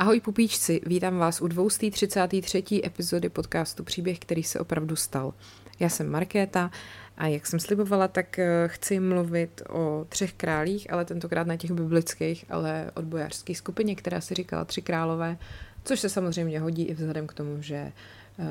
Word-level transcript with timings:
Ahoj 0.00 0.20
pupíčci, 0.20 0.80
vítám 0.86 1.18
vás 1.18 1.40
u 1.40 1.46
233. 1.46 2.62
epizody 2.84 3.28
podcastu 3.28 3.84
Příběh, 3.84 4.18
který 4.18 4.42
se 4.42 4.60
opravdu 4.60 4.96
stal. 4.96 5.34
Já 5.80 5.88
jsem 5.88 6.10
Markéta 6.10 6.70
a 7.16 7.26
jak 7.26 7.46
jsem 7.46 7.60
slibovala, 7.60 8.08
tak 8.08 8.38
eh, 8.38 8.68
chci 8.68 9.00
mluvit 9.00 9.62
o 9.68 10.06
třech 10.08 10.32
králích, 10.32 10.92
ale 10.92 11.04
tentokrát 11.04 11.46
na 11.46 11.56
těch 11.56 11.70
biblických, 11.70 12.44
ale 12.48 12.90
odbojářské 12.94 13.54
skupině, 13.54 13.96
která 13.96 14.20
si 14.20 14.34
říkala 14.34 14.64
Tři 14.64 14.82
králové, 14.82 15.38
což 15.84 16.00
se 16.00 16.08
samozřejmě 16.08 16.60
hodí 16.60 16.82
i 16.84 16.94
vzhledem 16.94 17.26
k 17.26 17.34
tomu, 17.34 17.62
že 17.62 17.92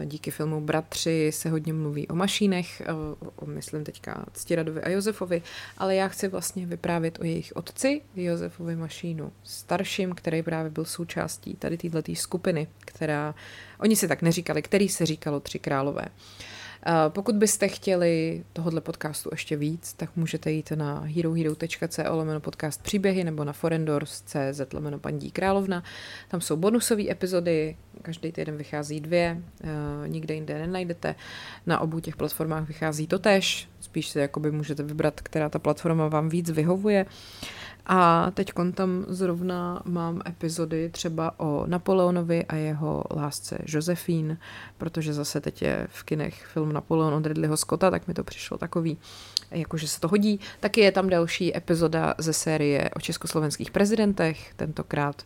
díky 0.05 0.31
filmu 0.31 0.61
Bratři 0.61 1.31
se 1.33 1.49
hodně 1.49 1.73
mluví 1.73 2.07
o 2.07 2.15
mašínech, 2.15 2.81
eh, 2.81 2.93
o, 3.35 3.45
myslím 3.45 3.83
teďka 3.83 4.25
Ctiradovi 4.33 4.81
a 4.81 4.89
Josefovi, 4.89 5.41
ale 5.77 5.95
já 5.95 6.07
chci 6.07 6.27
vlastně 6.27 6.65
vyprávět 6.65 7.19
o 7.21 7.23
jejich 7.23 7.51
otci, 7.55 8.02
Josefovi 8.15 8.75
Mašínu 8.75 9.31
starším, 9.43 10.11
který 10.11 10.43
právě 10.43 10.71
byl 10.71 10.85
součástí 10.85 11.55
tady 11.55 11.77
této 11.77 12.15
skupiny, 12.15 12.67
která, 12.79 13.35
oni 13.80 13.95
si 13.95 14.07
tak 14.07 14.21
neříkali, 14.21 14.61
který 14.61 14.89
se 14.89 15.05
říkalo 15.05 15.39
Tři 15.39 15.59
králové. 15.59 16.05
Uh, 16.05 16.59
pokud 17.09 17.35
byste 17.35 17.67
chtěli 17.67 18.43
tohohle 18.53 18.81
podcastu 18.81 19.29
ještě 19.33 19.57
víc, 19.57 19.93
tak 19.93 20.09
můžete 20.15 20.51
jít 20.51 20.71
na 20.71 20.99
herohero.co 20.99 22.15
lomeno 22.15 22.39
podcast 22.39 22.83
příběhy 22.83 23.23
nebo 23.23 23.43
na 23.43 23.53
forendors.cz 23.53 24.73
lomeno 24.73 24.99
paní 24.99 25.31
královna. 25.31 25.83
Tam 26.27 26.41
jsou 26.41 26.55
bonusové 26.55 27.11
epizody, 27.11 27.77
každý 28.02 28.31
týden 28.31 28.57
vychází 28.57 28.99
dvě, 28.99 29.41
nikde 30.07 30.33
jinde 30.33 30.59
nenajdete. 30.59 31.15
Na 31.65 31.79
obou 31.79 31.99
těch 31.99 32.15
platformách 32.15 32.67
vychází 32.67 33.07
to 33.07 33.19
tež, 33.19 33.69
spíš 33.80 34.09
si 34.09 34.19
jakoby 34.19 34.52
můžete 34.52 34.83
vybrat, 34.83 35.21
která 35.21 35.49
ta 35.49 35.59
platforma 35.59 36.07
vám 36.07 36.30
víc 36.30 36.49
vyhovuje. 36.49 37.05
A 37.91 38.31
teď 38.31 38.52
tam 38.73 39.05
zrovna 39.07 39.81
mám 39.85 40.21
epizody 40.27 40.89
třeba 40.89 41.39
o 41.39 41.63
Napoleonovi 41.67 42.45
a 42.45 42.55
jeho 42.55 43.03
lásce 43.16 43.57
Josephine, 43.66 44.38
protože 44.77 45.14
zase 45.14 45.41
teď 45.41 45.61
je 45.61 45.88
v 45.91 46.03
kinech 46.03 46.45
film 46.45 46.73
Napoleon 46.73 47.14
od 47.14 47.25
Ridleyho 47.25 47.58
Scotta, 47.58 47.91
tak 47.91 48.08
mi 48.08 48.14
to 48.14 48.23
přišlo 48.23 48.58
takový, 48.58 48.97
jakože 49.52 49.88
se 49.88 49.99
to 49.99 50.08
hodí. 50.08 50.39
Taky 50.59 50.81
je 50.81 50.91
tam 50.91 51.09
další 51.09 51.58
epizoda 51.58 52.14
ze 52.17 52.33
série 52.33 52.89
o 52.95 52.99
československých 52.99 53.72
prezidentech, 53.72 54.53
tentokrát 54.53 55.23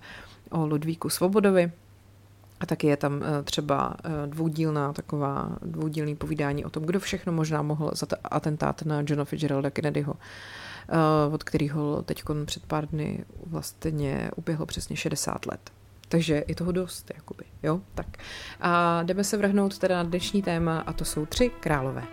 o 0.49 0.66
Ludvíku 0.66 1.09
Svobodovi. 1.09 1.71
A 2.59 2.66
taky 2.66 2.88
je 2.88 2.97
tam 2.97 3.23
eh, 3.23 3.43
třeba 3.43 3.95
eh, 4.03 4.27
dvoudílná 4.27 4.93
taková 4.93 5.57
dvoudílný 5.61 6.16
povídání 6.16 6.66
o 6.66 6.69
tom, 6.69 6.83
kdo 6.83 6.99
všechno 6.99 7.33
možná 7.33 7.61
mohl 7.61 7.91
za 7.93 8.07
atentát 8.23 8.81
na 8.81 9.03
Johna 9.07 9.25
Fitzgeralda 9.25 9.69
Kennedyho 9.69 10.13
od 11.31 11.43
kterého 11.43 12.01
teď 12.01 12.23
před 12.45 12.65
pár 12.65 12.87
dny 12.87 13.25
vlastně 13.45 14.31
uběhlo 14.35 14.65
přesně 14.65 14.95
60 14.95 15.45
let. 15.45 15.71
Takže 16.09 16.43
je 16.47 16.55
toho 16.55 16.71
dost, 16.71 17.11
jakoby, 17.15 17.43
jo? 17.63 17.81
Tak. 17.95 18.07
A 18.61 19.03
jdeme 19.03 19.23
se 19.23 19.37
vrhnout 19.37 19.77
teda 19.77 19.95
na 19.95 20.03
dnešní 20.03 20.41
téma 20.41 20.79
a 20.79 20.93
to 20.93 21.05
jsou 21.05 21.25
tři 21.25 21.51
králové. 21.59 22.03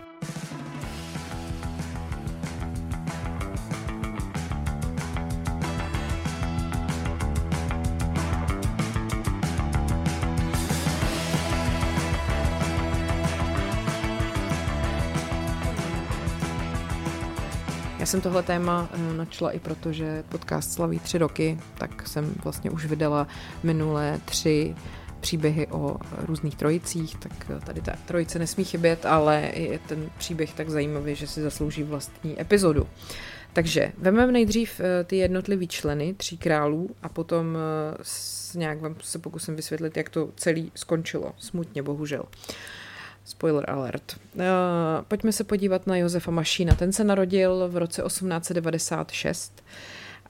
Jsem 18.11 18.21
tohle 18.21 18.43
téma 18.43 18.89
eh, 18.93 19.13
načala 19.17 19.51
i 19.51 19.59
proto, 19.59 19.93
že 19.93 20.23
podcast 20.29 20.73
slaví 20.73 20.99
tři 20.99 21.17
roky, 21.17 21.57
tak 21.77 22.07
jsem 22.07 22.35
vlastně 22.43 22.71
už 22.71 22.85
vydala 22.85 23.27
minulé 23.63 24.19
tři 24.25 24.75
příběhy 25.19 25.67
o 25.67 25.97
různých 26.25 26.55
trojicích, 26.55 27.15
tak 27.17 27.31
eh, 27.49 27.59
tady 27.65 27.81
ta 27.81 27.93
trojice 28.05 28.39
nesmí 28.39 28.63
chybět, 28.63 29.05
ale 29.05 29.51
je 29.55 29.79
ten 29.79 30.09
příběh 30.17 30.53
tak 30.53 30.69
zajímavý, 30.69 31.15
že 31.15 31.27
si 31.27 31.41
zaslouží 31.41 31.83
vlastní 31.83 32.41
epizodu. 32.41 32.87
Takže 33.53 33.91
vezmeme 33.97 34.31
nejdřív 34.31 34.79
eh, 34.79 35.03
ty 35.03 35.17
jednotlivý 35.17 35.67
členy 35.67 36.13
tří 36.13 36.37
králů 36.37 36.89
a 37.03 37.09
potom 37.09 37.57
nějak 38.55 38.81
vám 38.81 38.95
se 39.01 39.19
pokusím 39.19 39.55
vysvětlit, 39.55 39.97
jak 39.97 40.09
to 40.09 40.29
celý 40.35 40.71
skončilo. 40.75 41.33
Smutně, 41.37 41.83
bohužel. 41.83 42.23
Spoiler 43.31 43.69
alert. 43.69 44.19
Uh, 44.35 44.41
pojďme 45.07 45.31
se 45.31 45.43
podívat 45.43 45.87
na 45.87 45.95
Josefa 45.95 46.31
Mašína. 46.31 46.75
Ten 46.75 46.93
se 46.93 47.03
narodil 47.03 47.69
v 47.69 47.77
roce 47.77 48.01
1896, 48.01 49.63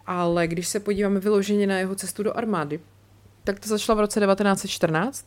ale 0.08 0.48
když 0.48 0.68
se 0.68 0.80
podíváme 0.80 1.20
vyloženě 1.20 1.68
na 1.68 1.78
jeho 1.78 1.96
cestu 1.96 2.24
do 2.24 2.38
armády, 2.38 2.80
tak 3.44 3.60
to 3.60 3.70
začalo 3.70 3.96
v 3.96 4.00
roce 4.00 4.20
1914, 4.20 5.26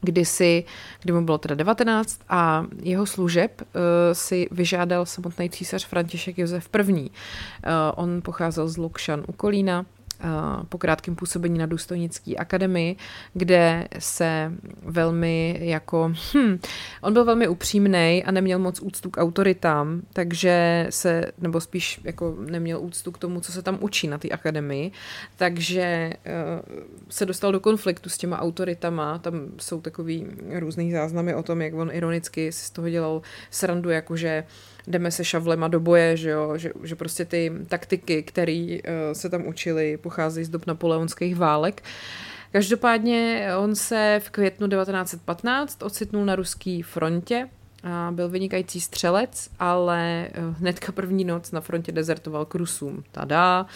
kdy, 0.00 0.24
si, 0.24 0.64
kdy 1.02 1.12
mu 1.12 1.24
bylo 1.24 1.38
teda 1.38 1.54
19 1.54 2.20
a 2.28 2.66
jeho 2.82 3.06
služeb 3.06 3.62
uh, 3.62 3.66
si 4.12 4.48
vyžádal 4.50 5.06
samotný 5.06 5.50
císař 5.50 5.86
František 5.86 6.38
Josef 6.38 6.68
I. 6.74 6.92
Uh, 6.92 7.08
on 7.94 8.22
pocházel 8.22 8.68
z 8.68 8.76
Lukšan 8.76 9.24
u 9.26 9.32
Kolína 9.32 9.86
po 10.68 10.78
krátkém 10.78 11.16
působení 11.16 11.58
na 11.58 11.66
důstojnické 11.66 12.34
akademii, 12.34 12.96
kde 13.34 13.88
se 13.98 14.52
velmi 14.82 15.58
jako, 15.60 16.12
hm, 16.34 16.58
on 17.02 17.12
byl 17.12 17.24
velmi 17.24 17.48
upřímný 17.48 18.22
a 18.26 18.30
neměl 18.30 18.58
moc 18.58 18.80
úctu 18.80 19.10
k 19.10 19.20
autoritám, 19.20 20.02
takže 20.12 20.86
se, 20.90 21.24
nebo 21.38 21.60
spíš 21.60 22.00
jako 22.04 22.36
neměl 22.50 22.80
úctu 22.80 23.12
k 23.12 23.18
tomu, 23.18 23.40
co 23.40 23.52
se 23.52 23.62
tam 23.62 23.78
učí 23.80 24.08
na 24.08 24.18
té 24.18 24.28
akademii, 24.28 24.92
takže 25.36 26.12
uh, 26.26 26.76
se 27.08 27.26
dostal 27.26 27.52
do 27.52 27.60
konfliktu 27.60 28.08
s 28.08 28.18
těma 28.18 28.40
autoritama, 28.40 29.18
tam 29.18 29.34
jsou 29.58 29.80
takový 29.80 30.26
různý 30.58 30.92
záznamy 30.92 31.34
o 31.34 31.42
tom, 31.42 31.62
jak 31.62 31.74
on 31.74 31.90
ironicky 31.92 32.52
si 32.52 32.64
z 32.64 32.70
toho 32.70 32.88
dělal 32.88 33.22
srandu, 33.50 33.90
jakože 33.90 34.44
jdeme 34.86 35.10
se 35.10 35.24
šavlema 35.24 35.68
do 35.68 35.80
boje, 35.80 36.16
že, 36.16 36.30
jo? 36.30 36.52
Že, 36.56 36.72
že 36.82 36.96
prostě 36.96 37.24
ty 37.24 37.52
taktiky, 37.68 38.22
které 38.22 38.78
uh, 38.78 39.12
se 39.12 39.30
tam 39.30 39.46
učili, 39.46 39.96
pocházejí 39.96 40.44
z 40.44 40.48
dob 40.48 40.66
napoleonských 40.66 41.36
válek. 41.36 41.82
Každopádně 42.52 43.48
on 43.58 43.74
se 43.74 44.20
v 44.24 44.30
květnu 44.30 44.68
1915 44.68 45.82
ocitnul 45.82 46.24
na 46.24 46.36
ruské 46.36 46.80
frontě 46.84 47.48
byl 48.10 48.28
vynikající 48.28 48.80
střelec, 48.80 49.50
ale 49.58 50.28
eh, 50.28 50.40
hnedka 50.58 50.92
první 50.92 51.24
noc 51.24 51.52
na 51.52 51.60
frontě 51.60 51.92
dezertoval 51.92 52.44
k 52.44 52.54
Rusům. 52.54 53.04
Tada. 53.12 53.66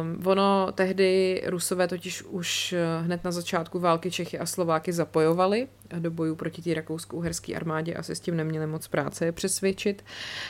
Um, 0.00 0.26
ono 0.26 0.72
tehdy 0.74 1.42
Rusové 1.46 1.88
totiž 1.88 2.22
už 2.22 2.72
eh, 2.72 3.02
hned 3.02 3.24
na 3.24 3.30
začátku 3.30 3.80
války 3.80 4.10
Čechy 4.10 4.38
a 4.38 4.46
Slováky 4.46 4.92
zapojovali 4.92 5.68
do 5.98 6.10
bojů 6.10 6.36
proti 6.36 6.62
té 6.62 6.74
rakousko-uherské 6.74 7.56
armádě 7.56 7.94
asi 7.94 8.16
s 8.16 8.20
tím 8.20 8.36
neměli 8.36 8.66
moc 8.66 8.88
práce 8.88 9.24
je 9.24 9.32
přesvědčit. 9.32 10.04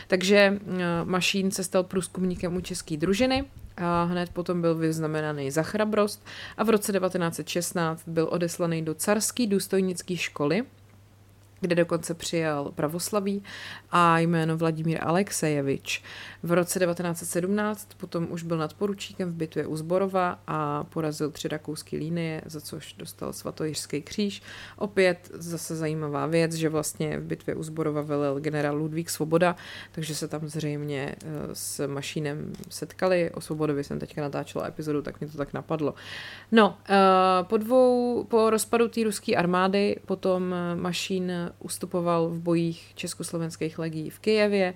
Takže 0.09 0.59
Mašín 1.04 1.50
se 1.50 1.65
stal 1.65 1.82
průzkumníkem 1.82 2.56
u 2.56 2.60
české 2.60 2.97
družiny 2.97 3.44
a 3.77 4.04
hned 4.04 4.31
potom 4.31 4.60
byl 4.60 4.75
vyznamenaný 4.75 5.50
za 5.50 5.62
chrabrost 5.62 6.27
a 6.56 6.65
v 6.65 6.71
roce 6.71 6.92
1916 6.92 8.03
byl 8.06 8.28
odeslaný 8.31 8.82
do 8.82 8.94
carské 8.94 9.47
důstojnické 9.47 10.16
školy, 10.16 10.65
kde 11.60 11.75
dokonce 11.75 12.15
přijal 12.15 12.72
pravoslaví 12.75 13.43
a 13.91 14.19
jméno 14.19 14.56
Vladimír 14.56 14.98
Alexejevič. 15.03 16.03
V 16.43 16.53
roce 16.53 16.78
1917 16.78 17.88
potom 17.97 18.26
už 18.31 18.43
byl 18.43 18.56
nadporučíkem 18.56 19.31
v 19.31 19.34
bitvě 19.34 19.66
u 19.66 19.76
Zborova 19.76 20.38
a 20.47 20.84
porazil 20.84 21.31
tři 21.31 21.48
rakouské 21.48 21.97
línie, 21.97 22.43
za 22.47 22.60
což 22.60 22.93
dostal 22.93 23.32
svatojiřský 23.32 24.03
kříž. 24.03 24.43
Opět 24.76 25.31
zase 25.34 25.76
zajímavá 25.76 26.26
věc, 26.26 26.53
že 26.54 26.69
vlastně 26.69 27.19
v 27.19 27.22
bitvě 27.22 27.54
u 27.54 27.62
Zborova 27.62 28.03
velel 28.03 28.41
generál 28.41 28.77
Ludvík 28.77 29.10
Svoboda, 29.10 29.56
takže 29.92 30.15
se 30.15 30.28
tam 30.28 30.48
zřejmě 30.48 31.15
eh, 31.25 31.27
s 31.53 31.87
Mašínem 31.87 32.53
setkali. 32.69 33.31
O 33.31 33.41
Svobodovi 33.41 33.84
jsem 33.84 33.98
teďka 33.98 34.22
natáčela 34.22 34.66
epizodu, 34.66 35.03
tak 35.03 35.21
mi 35.21 35.27
to 35.27 35.38
tak 35.38 35.53
napadlo. 35.53 35.94
No, 36.53 36.78
eh, 36.88 36.94
po 37.42 37.56
dvou, 37.56 38.24
po 38.24 38.51
rozpadu 38.51 38.89
té 38.89 39.04
ruské 39.04 39.36
armády 39.36 39.97
potom 40.06 40.54
Mašín 40.74 41.33
ustupoval 41.58 42.28
v 42.28 42.41
bojích 42.41 42.92
československých 42.94 43.78
legií 43.78 44.10
v 44.10 44.18
Kijevě 44.18 44.74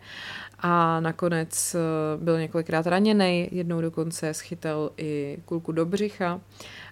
a 0.59 1.01
nakonec 1.01 1.75
eh, 1.75 1.79
byl 2.17 2.41
několikrát 2.41 2.87
raněný, 2.87 3.49
jednou 3.53 3.81
dokonce 3.81 4.35
schytal 4.35 4.91
i 4.97 5.39
kulku 5.45 5.73
do 5.73 5.87
břicha. 5.87 6.41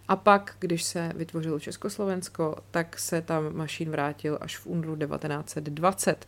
A 0.09 0.17
pak, 0.17 0.57
když 0.59 0.83
se 0.83 1.13
vytvořilo 1.15 1.61
Československo, 1.61 2.57
tak 2.71 2.99
se 2.99 3.23
tam 3.23 3.57
mašín 3.57 3.91
vrátil 3.91 4.39
až 4.41 4.59
v 4.59 4.67
únoru 4.67 4.97
1920. 4.97 6.27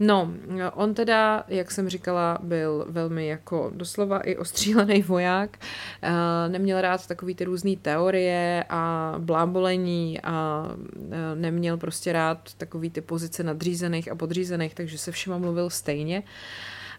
No, 0.00 0.32
on 0.74 0.94
teda, 0.94 1.44
jak 1.48 1.70
jsem 1.70 1.88
říkala, 1.88 2.38
byl 2.42 2.86
velmi 2.88 3.26
jako 3.26 3.70
doslova 3.74 4.20
i 4.20 4.36
ostřílený 4.36 5.02
voják, 5.02 5.58
eh, 6.02 6.10
neměl 6.48 6.80
rád 6.80 7.06
takový 7.06 7.34
ty 7.34 7.44
různé 7.44 7.76
teorie 7.82 8.64
a 8.68 9.14
blábolení 9.18 10.20
a 10.20 10.66
eh, 11.10 11.34
neměl 11.34 11.76
prostě 11.76 12.12
rád 12.12 12.54
takový 12.58 12.90
ty 12.90 13.00
pozice 13.00 13.42
nadřízených 13.42 14.10
a 14.10 14.14
podřízených, 14.14 14.74
takže 14.74 14.98
se 14.98 15.12
všema 15.12 15.38
mluvil 15.38 15.70
stejně. 15.70 16.22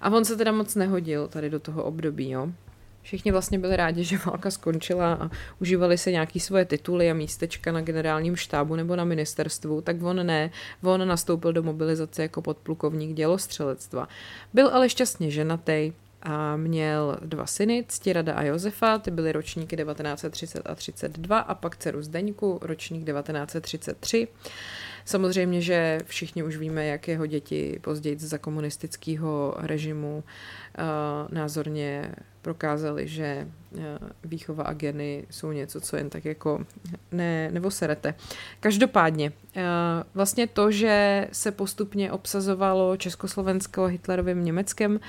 A 0.02 0.10
on 0.10 0.26
se 0.26 0.36
teda 0.36 0.52
moc 0.52 0.76
nehodil 0.76 1.28
tady 1.28 1.50
do 1.50 1.60
toho 1.60 1.84
období, 1.84 2.30
jo. 2.30 2.50
Všichni 3.04 3.32
vlastně 3.32 3.60
byli 3.60 3.76
rádi, 3.76 4.04
že 4.04 4.18
válka 4.26 4.52
skončila 4.52 5.14
a 5.14 5.30
užívali 5.60 5.98
se 5.98 6.12
nějaký 6.12 6.40
svoje 6.40 6.66
tituly 6.66 7.12
a 7.12 7.14
místečka 7.14 7.72
na 7.72 7.82
generálním 7.82 8.36
štábu 8.36 8.76
nebo 8.76 8.96
na 8.96 9.04
ministerstvu, 9.04 9.82
tak 9.82 10.04
on 10.04 10.26
ne. 10.26 10.52
On 10.84 11.08
nastoupil 11.08 11.54
do 11.54 11.64
mobilizace 11.64 12.22
jako 12.22 12.42
podplukovník 12.42 13.16
dělostřelectva. 13.16 14.08
Byl 14.54 14.68
ale 14.68 14.90
šťastně 14.90 15.32
ženatý, 15.32 15.94
a 16.26 16.56
měl 16.56 17.18
dva 17.22 17.46
syny, 17.46 17.86
Ctirada 17.88 18.34
a 18.34 18.44
Josefa, 18.44 18.98
ty 18.98 19.12
byly 19.12 19.32
ročníky 19.32 19.76
1930 19.76 20.62
a 20.66 20.76
32 20.76 21.40
a 21.40 21.56
pak 21.56 21.78
dceru 21.78 22.02
Zdeňku, 22.02 22.60
ročník 22.62 23.06
1933. 23.06 24.28
Samozřejmě, 25.06 25.62
že 25.62 26.00
všichni 26.06 26.44
už 26.44 26.58
víme, 26.58 26.86
jak 26.86 27.08
jeho 27.08 27.26
děti 27.26 27.80
později 27.82 28.20
za 28.20 28.38
komunistického 28.38 29.56
režimu 29.58 30.24
uh, 30.78 31.34
názorně 31.36 32.16
prokázali, 32.44 33.08
že 33.08 33.48
uh, 33.72 33.82
výchova 34.24 34.64
a 34.64 34.74
geny 34.74 35.26
jsou 35.30 35.52
něco, 35.52 35.82
co 35.82 35.96
jen 35.96 36.10
tak 36.10 36.26
jako 36.26 36.66
ne, 37.12 37.52
nevoserete. 37.52 38.14
Každopádně, 38.60 39.32
uh, 39.56 39.62
vlastně 40.14 40.48
to, 40.48 40.72
že 40.72 41.28
se 41.32 41.52
postupně 41.52 42.12
obsazovalo 42.12 42.98
Československo 42.98 43.86
Hitlerovým 43.86 44.46
Německem, 44.46 45.00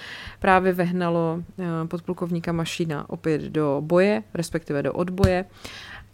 právě 0.40 0.72
vehnalo 0.72 1.42
uh, 1.56 1.64
podplukovníka 1.88 2.52
Mašína 2.52 3.10
opět 3.10 3.40
do 3.40 3.78
boje, 3.84 4.22
respektive 4.34 4.82
do 4.82 4.92
odboje 4.92 5.44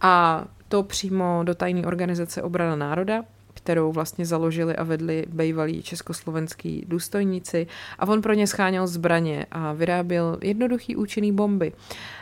a 0.00 0.44
to 0.68 0.82
přímo 0.82 1.40
do 1.44 1.54
tajné 1.54 1.86
organizace 1.86 2.42
obrana 2.42 2.76
národa, 2.76 3.24
kterou 3.62 3.92
vlastně 3.92 4.26
založili 4.26 4.76
a 4.76 4.84
vedli 4.84 5.24
bývalí 5.28 5.82
československý 5.82 6.84
důstojníci 6.88 7.66
a 7.98 8.08
on 8.08 8.22
pro 8.22 8.34
ně 8.34 8.46
scháněl 8.46 8.86
zbraně 8.86 9.46
a 9.50 9.72
vyráběl 9.72 10.38
jednoduchý 10.42 10.96
účinný 10.96 11.32
bomby. 11.32 11.72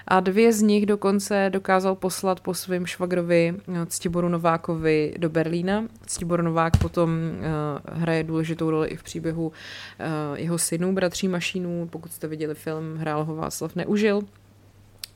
A 0.07 0.21
dvě 0.21 0.53
z 0.53 0.63
nich 0.63 0.87
dokonce 0.87 1.51
dokázal 1.53 1.95
poslat 1.95 2.41
po 2.41 2.55
svém 2.55 2.87
švagrovi 2.87 3.55
eh, 3.57 3.87
Ctiboru 3.87 4.29
Novákovi 4.29 5.15
do 5.19 5.29
Berlína. 5.29 5.85
Ctibor 6.07 6.43
Novák 6.43 6.77
potom 6.77 7.11
uh, 7.11 7.97
hraje 8.01 8.25
důležitou 8.25 8.71
roli 8.71 8.89
i 8.89 8.97
v 8.97 9.03
příběhu 9.03 9.47
uh, 9.47 9.53
jeho 10.35 10.59
synů, 10.59 10.93
bratří 10.93 11.29
Mašínů. 11.29 11.89
Pokud 11.91 12.13
jste 12.13 12.29
viděli 12.29 12.55
film, 12.55 12.97
hrál 12.97 13.25
ho 13.25 13.37
Václav 13.37 13.77
Neužil. 13.77 14.23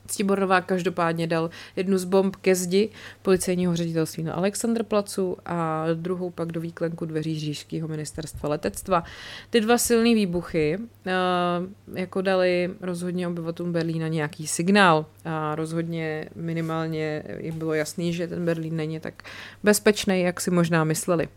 Ctibor 0.07 0.39
Novák 0.39 0.65
každopádně 0.65 1.27
dal 1.27 1.49
jednu 1.75 1.97
z 1.97 2.03
bomb 2.03 2.35
ke 2.35 2.55
zdi 2.55 2.89
policejního 3.21 3.75
ředitelství 3.75 4.23
na 4.23 4.33
Alexanderplacu 4.33 5.37
a 5.45 5.85
druhou 5.93 6.29
pak 6.29 6.51
do 6.51 6.61
výklenku 6.61 7.05
dveří 7.05 7.39
Řížského 7.39 7.87
ministerstva 7.87 8.49
letectva. 8.49 9.03
Ty 9.49 9.61
dva 9.61 9.77
silné 9.77 10.15
výbuchy 10.15 10.77
uh, 10.77 11.97
jako 11.97 12.21
dali 12.21 12.69
rozhodně 12.81 13.27
obyvatelům 13.27 13.71
Berlína 13.71 14.07
nějaký 14.07 14.47
signál 14.47 15.05
a 15.25 15.55
rozhodně 15.55 16.29
minimálně 16.35 17.23
jim 17.39 17.57
bylo 17.59 17.73
jasný, 17.73 18.13
že 18.13 18.27
ten 18.27 18.45
Berlín 18.45 18.75
není 18.75 18.99
tak 18.99 19.23
bezpečný, 19.63 20.21
jak 20.21 20.41
si 20.41 20.51
možná 20.51 20.83
mysleli. 20.83 21.29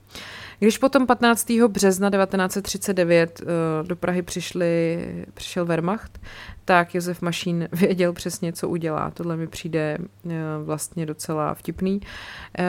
Když 0.59 0.79
potom 0.79 1.07
15. 1.07 1.51
března 1.69 2.11
1939 2.11 3.41
uh, 3.43 3.89
do 3.89 3.97
Prahy 3.97 4.23
přišli, 4.23 4.99
přišel 5.35 5.67
Wehrmacht, 5.67 6.21
tak 6.65 6.95
Josef 6.95 7.23
Mašín 7.23 7.69
věděl 7.73 8.13
přesně, 8.13 8.53
co 8.53 8.69
udělá. 8.69 9.11
Tohle 9.11 9.37
mi 9.37 9.47
přijde 9.47 9.99
uh, 10.25 10.33
vlastně 10.65 11.07
docela 11.07 11.55
vtipný. 11.55 12.01
Uh, 12.01 12.65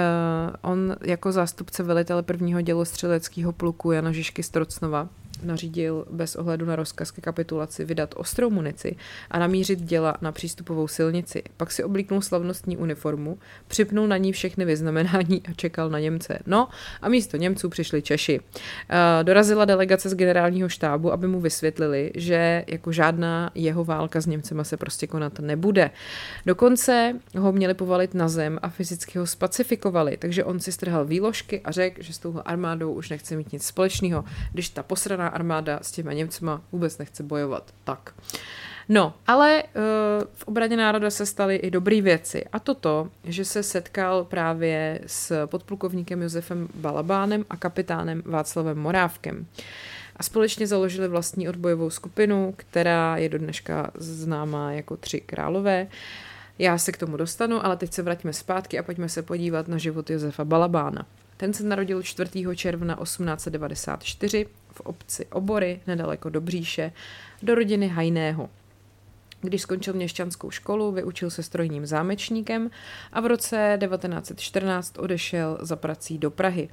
on 0.62 0.96
jako 1.04 1.32
zástupce 1.32 1.84
velitele 1.84 2.24
prvního 2.24 2.62
dělostřeleckého 2.62 3.52
pluku 3.52 3.92
Jana 3.92 4.12
Žižky 4.12 4.44
Strocnova 4.44 5.10
nařídil 5.44 6.06
bez 6.10 6.36
ohledu 6.36 6.66
na 6.66 6.76
rozkaz 6.76 7.12
ke 7.12 7.22
kapitulaci 7.22 7.86
vydat 7.86 8.14
ostrou 8.18 8.50
munici 8.50 8.96
a 9.32 9.40
namířit 9.40 9.82
děla 9.82 10.18
na 10.22 10.32
přístupovou 10.32 10.88
silnici. 10.88 11.44
Pak 11.58 11.72
si 11.72 11.84
oblíknul 11.84 12.22
slavnostní 12.22 12.78
uniformu, 12.78 13.38
připnul 13.68 14.08
na 14.08 14.18
ní 14.18 14.32
všechny 14.32 14.66
vyznamenání 14.66 15.42
a 15.50 15.54
čekal 15.54 15.90
na 15.90 16.00
Němce. 16.00 16.40
No 16.46 16.68
a 17.02 17.10
místo 17.10 17.38
Němců 17.38 17.70
přišli 17.70 18.02
Češi. 18.02 18.40
Eh, 18.90 19.24
dorazila 19.24 19.66
delegace 19.66 20.10
z 20.10 20.16
generálního 20.16 20.70
štábu, 20.70 21.12
aby 21.12 21.28
mu 21.28 21.40
vysvětlili, 21.40 22.12
že 22.16 22.64
jako 22.68 22.92
žádná 22.92 23.52
jeho 23.56 23.84
válka 23.84 24.22
s 24.22 24.26
Němcema 24.26 24.64
se 24.64 24.78
prostě 24.78 25.08
konat 25.08 25.40
nebude. 25.40 25.92
Dokonce 26.46 27.14
ho 27.38 27.52
měli 27.52 27.74
povalit 27.74 28.14
na 28.14 28.28
zem 28.28 28.60
a 28.62 28.70
fyzicky 28.70 29.20
ho 29.20 29.28
spacifikovali, 29.28 30.18
takže 30.18 30.44
on 30.44 30.60
si 30.60 30.72
strhal 30.72 31.06
výložky 31.06 31.62
a 31.62 31.72
řekl, 31.72 32.04
že 32.04 32.14
s 32.14 32.20
touhle 32.20 32.44
armádou 32.44 32.94
už 32.94 33.10
nechce 33.10 33.36
mít 33.36 33.52
nic 33.52 33.66
společného, 33.66 34.24
když 34.54 34.70
ta 34.70 34.84
posraná 34.84 35.27
armáda 35.30 35.80
s 35.82 35.92
těma 35.92 36.14
Němcema 36.14 36.62
vůbec 36.72 36.98
nechce 36.98 37.24
bojovat. 37.24 37.72
Tak. 37.84 38.14
No, 38.90 39.14
ale 39.28 39.64
uh, 39.64 39.72
v 40.34 40.44
obraně 40.48 40.78
národa 40.78 41.10
se 41.10 41.26
staly 41.26 41.56
i 41.56 41.72
dobré 41.72 42.02
věci. 42.02 42.46
A 42.54 42.60
to 42.60 42.76
to, 42.76 43.10
že 43.24 43.46
se 43.46 43.64
setkal 43.64 44.24
právě 44.24 45.00
s 45.08 45.48
podplukovníkem 45.48 46.22
Josefem 46.22 46.68
Balabánem 46.76 47.46
a 47.50 47.58
kapitánem 47.58 48.24
Václavem 48.26 48.78
Morávkem. 48.78 49.46
A 50.16 50.24
společně 50.24 50.68
založili 50.68 51.08
vlastní 51.08 51.50
odbojovou 51.50 51.90
skupinu, 51.90 52.54
která 52.58 53.18
je 53.18 53.30
do 53.30 53.38
dneška 53.38 53.92
známá 53.96 54.72
jako 54.72 54.98
Tři 54.98 55.22
králové. 55.22 55.88
Já 56.60 56.78
se 56.78 56.92
k 56.92 56.98
tomu 56.98 57.18
dostanu, 57.18 57.66
ale 57.66 57.78
teď 57.78 57.94
se 57.94 58.02
vraťme 58.02 58.34
zpátky 58.34 58.80
a 58.80 58.84
pojďme 58.84 59.10
se 59.10 59.22
podívat 59.22 59.68
na 59.68 59.78
život 59.78 60.10
Josefa 60.10 60.46
Balabána. 60.46 61.06
Ten 61.38 61.54
se 61.54 61.64
narodil 61.64 62.04
4. 62.04 62.46
června 62.56 62.98
1894 63.04 64.46
v 64.78 64.82
obci 64.82 65.26
Obory, 65.26 65.80
nedaleko 65.88 66.30
do 66.30 66.42
Bříše, 66.42 66.92
do 67.42 67.56
rodiny 67.56 67.88
Hajného. 67.88 68.50
Když 69.42 69.62
skončil 69.62 69.94
měšťanskou 69.94 70.52
školu, 70.52 70.92
vyučil 70.92 71.30
se 71.30 71.44
strojním 71.44 71.86
zámečníkem 71.86 72.70
a 73.14 73.22
v 73.22 73.26
roce 73.26 73.78
1914 73.82 74.98
odešel 74.98 75.58
za 75.62 75.76
prací 75.76 76.18
do 76.18 76.32
Prahy 76.32 76.70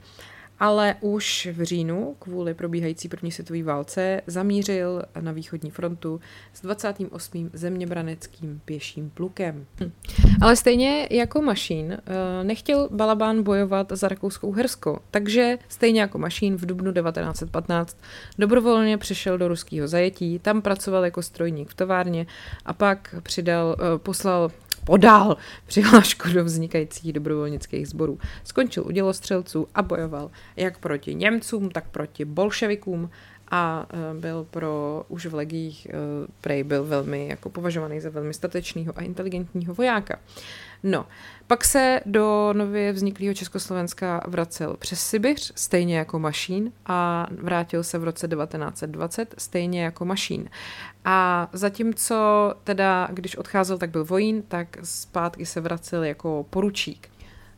ale 0.61 0.97
už 1.01 1.49
v 1.53 1.63
říjnu 1.63 2.17
kvůli 2.19 2.55
probíhající 2.55 3.09
první 3.09 3.33
světové 3.33 3.63
válce 3.63 4.21
zamířil 4.27 5.03
na 5.21 5.33
východní 5.33 5.71
frontu 5.71 6.21
s 6.53 6.63
28. 6.63 7.51
zeměbraneckým 7.53 8.61
pěším 8.65 9.11
plukem. 9.11 9.67
Hm. 9.81 9.93
Ale 10.41 10.57
stejně 10.57 11.09
jako 11.11 11.43
Mašín 11.43 11.93
eh, 11.93 12.45
nechtěl 12.45 12.89
Balabán 12.93 13.43
bojovat 13.43 13.93
za 13.93 14.09
rakouskou 14.09 14.53
Herskou, 14.53 14.99
takže 15.11 15.59
stejně 15.69 16.01
jako 16.01 16.19
Mašín 16.19 16.57
v 16.57 16.67
dubnu 16.67 16.93
1915 16.93 17.99
dobrovolně 18.39 18.99
přešel 18.99 19.39
do 19.39 19.49
ruského 19.49 19.89
zajetí, 19.89 20.39
tam 20.39 20.63
pracoval 20.63 21.05
jako 21.05 21.23
strojník 21.23 21.69
v 21.69 21.75
továrně 21.75 22.27
a 22.65 22.73
pak 22.73 23.15
přidal, 23.23 23.77
eh, 23.79 23.99
poslal 23.99 24.51
podal 24.85 25.37
přihlášku 25.67 26.29
do 26.29 26.45
vznikajících 26.45 27.13
dobrovolnických 27.13 27.89
sborů. 27.89 28.19
Skončil 28.45 28.85
u 28.87 28.91
dělostřelců 28.91 29.69
a 29.75 29.83
bojoval 29.83 30.31
jak 30.57 30.79
proti 30.79 31.15
Němcům, 31.15 31.71
tak 31.71 31.89
proti 31.89 32.25
bolševikům 32.25 33.11
a 33.51 33.87
e, 33.91 34.21
byl 34.21 34.47
pro, 34.51 35.05
už 35.09 35.27
v 35.27 35.35
legích, 35.35 35.87
e, 35.87 35.93
prej 36.41 36.65
byl 36.65 36.85
velmi 36.85 37.29
jako 37.29 37.51
považovaný 37.51 38.01
za 38.01 38.11
velmi 38.11 38.35
statečného 38.35 38.93
a 38.97 39.03
inteligentního 39.03 39.75
vojáka. 39.75 40.19
No, 40.87 41.07
pak 41.47 41.65
se 41.65 42.01
do 42.07 42.53
nově 42.53 42.93
vzniklého 42.93 43.35
Československa 43.35 44.21
vracel 44.27 44.77
přes 44.79 45.01
Sibiř, 45.01 45.53
stejně 45.55 45.99
jako 45.99 46.19
Mašín, 46.19 46.73
a 46.87 47.27
vrátil 47.31 47.85
se 47.85 47.99
v 47.99 48.05
roce 48.05 48.29
1920, 48.29 49.35
stejně 49.39 49.85
jako 49.85 50.05
Mašín. 50.05 50.49
A 51.05 51.49
zatímco 51.53 52.55
teda, 52.65 53.09
když 53.13 53.37
odcházel, 53.37 53.79
tak 53.79 53.91
byl 53.91 54.05
vojín, 54.05 54.43
tak 54.49 54.77
zpátky 54.83 55.47
se 55.47 55.61
vracel 55.61 56.05
jako 56.05 56.47
poručík. 56.51 57.09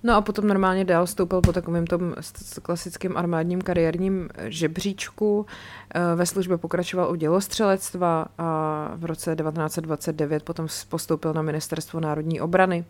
No 0.06 0.14
a 0.14 0.20
potom 0.20 0.48
normálně 0.48 0.84
dál 0.84 1.06
stoupil 1.06 1.40
po 1.40 1.52
takovém 1.52 1.86
tom 1.86 2.14
klasickém 2.62 3.16
armádním 3.16 3.62
kariérním 3.62 4.28
žebříčku. 4.44 5.46
Eh, 5.94 6.00
ve 6.16 6.26
službě 6.26 6.56
pokračoval 6.56 7.10
u 7.10 7.14
dělostřelectva 7.14 8.26
a 8.38 8.90
v 8.96 9.04
roce 9.04 9.36
1929 9.36 10.42
potom 10.42 10.66
postoupil 10.88 11.32
na 11.32 11.42
ministerstvo 11.42 12.00
národní 12.00 12.40
obrany. 12.40 12.84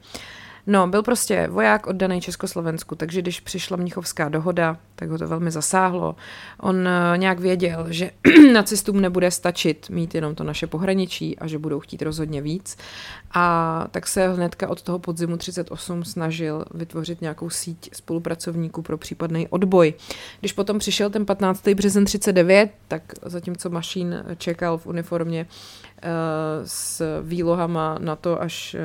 No, 0.67 0.87
byl 0.87 1.03
prostě 1.03 1.49
voják 1.51 1.87
oddaný 1.87 2.21
Československu, 2.21 2.95
takže 2.95 3.23
když 3.23 3.41
přišla 3.41 3.77
Mnichovská 3.77 4.29
dohoda, 4.29 4.77
tak 4.97 5.11
ho 5.11 5.19
to 5.19 5.29
velmi 5.29 5.51
zasáhlo. 5.51 6.17
On 6.61 6.89
eh, 6.89 7.19
nějak 7.19 7.41
věděl, 7.41 7.87
že 7.91 8.11
nacistům 8.53 9.01
nebude 9.01 9.31
stačit 9.31 9.91
mít 9.91 10.15
jenom 10.15 10.35
to 10.35 10.45
naše 10.45 10.67
pohraničí 10.67 11.39
a 11.39 11.47
že 11.47 11.59
budou 11.59 11.81
chtít 11.81 12.03
rozhodně 12.03 12.43
víc. 12.43 12.77
A 13.35 13.87
tak 13.91 14.07
se 14.07 14.29
hnedka 14.29 14.69
od 14.69 14.83
toho 14.83 14.99
podzimu 14.99 15.37
38 15.37 16.05
snažil 16.05 16.65
vytvořit 16.75 17.21
nějakou 17.21 17.51
síť 17.51 17.95
spolupracovníků 17.95 18.83
pro 18.83 18.99
případný 18.99 19.49
odboj. 19.49 19.95
Když 20.41 20.53
potom 20.53 20.79
přišel 20.79 21.11
ten 21.11 21.27
15. 21.27 21.69
březen 21.69 22.05
39, 22.05 22.71
tak 22.89 23.03
zatímco 23.23 23.71
Mašín 23.71 24.25
čekal 24.39 24.79
v 24.79 24.87
uniformě 24.87 25.47
Eh, 26.03 26.09
s 26.65 27.23
výlohama 27.23 27.99
na 27.99 28.17
to, 28.17 28.43
až 28.43 28.75
eh, 28.75 28.79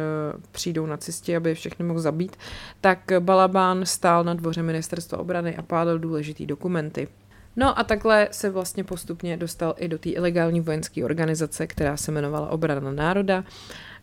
přijdou 0.52 0.86
nacisti, 0.86 1.36
aby 1.36 1.56
všechny 1.56 1.86
mohl 1.86 2.00
zabít, 2.00 2.36
tak 2.82 3.00
Balabán 3.20 3.86
stál 3.86 4.24
na 4.24 4.34
dvoře 4.34 4.64
ministerstva 4.64 5.18
obrany 5.18 5.58
a 5.58 5.62
pádal 5.62 6.00
důležitý 6.02 6.46
dokumenty. 6.46 7.08
No 7.56 7.80
a 7.80 7.84
takhle 7.84 8.28
se 8.32 8.50
vlastně 8.50 8.84
postupně 8.84 9.38
dostal 9.38 9.76
i 9.78 9.88
do 9.88 9.98
té 9.98 10.10
ilegální 10.10 10.62
vojenské 10.62 11.06
organizace, 11.06 11.68
která 11.68 11.98
se 11.98 12.12
jmenovala 12.12 12.50
Obrana 12.50 12.92
národa. 12.92 13.44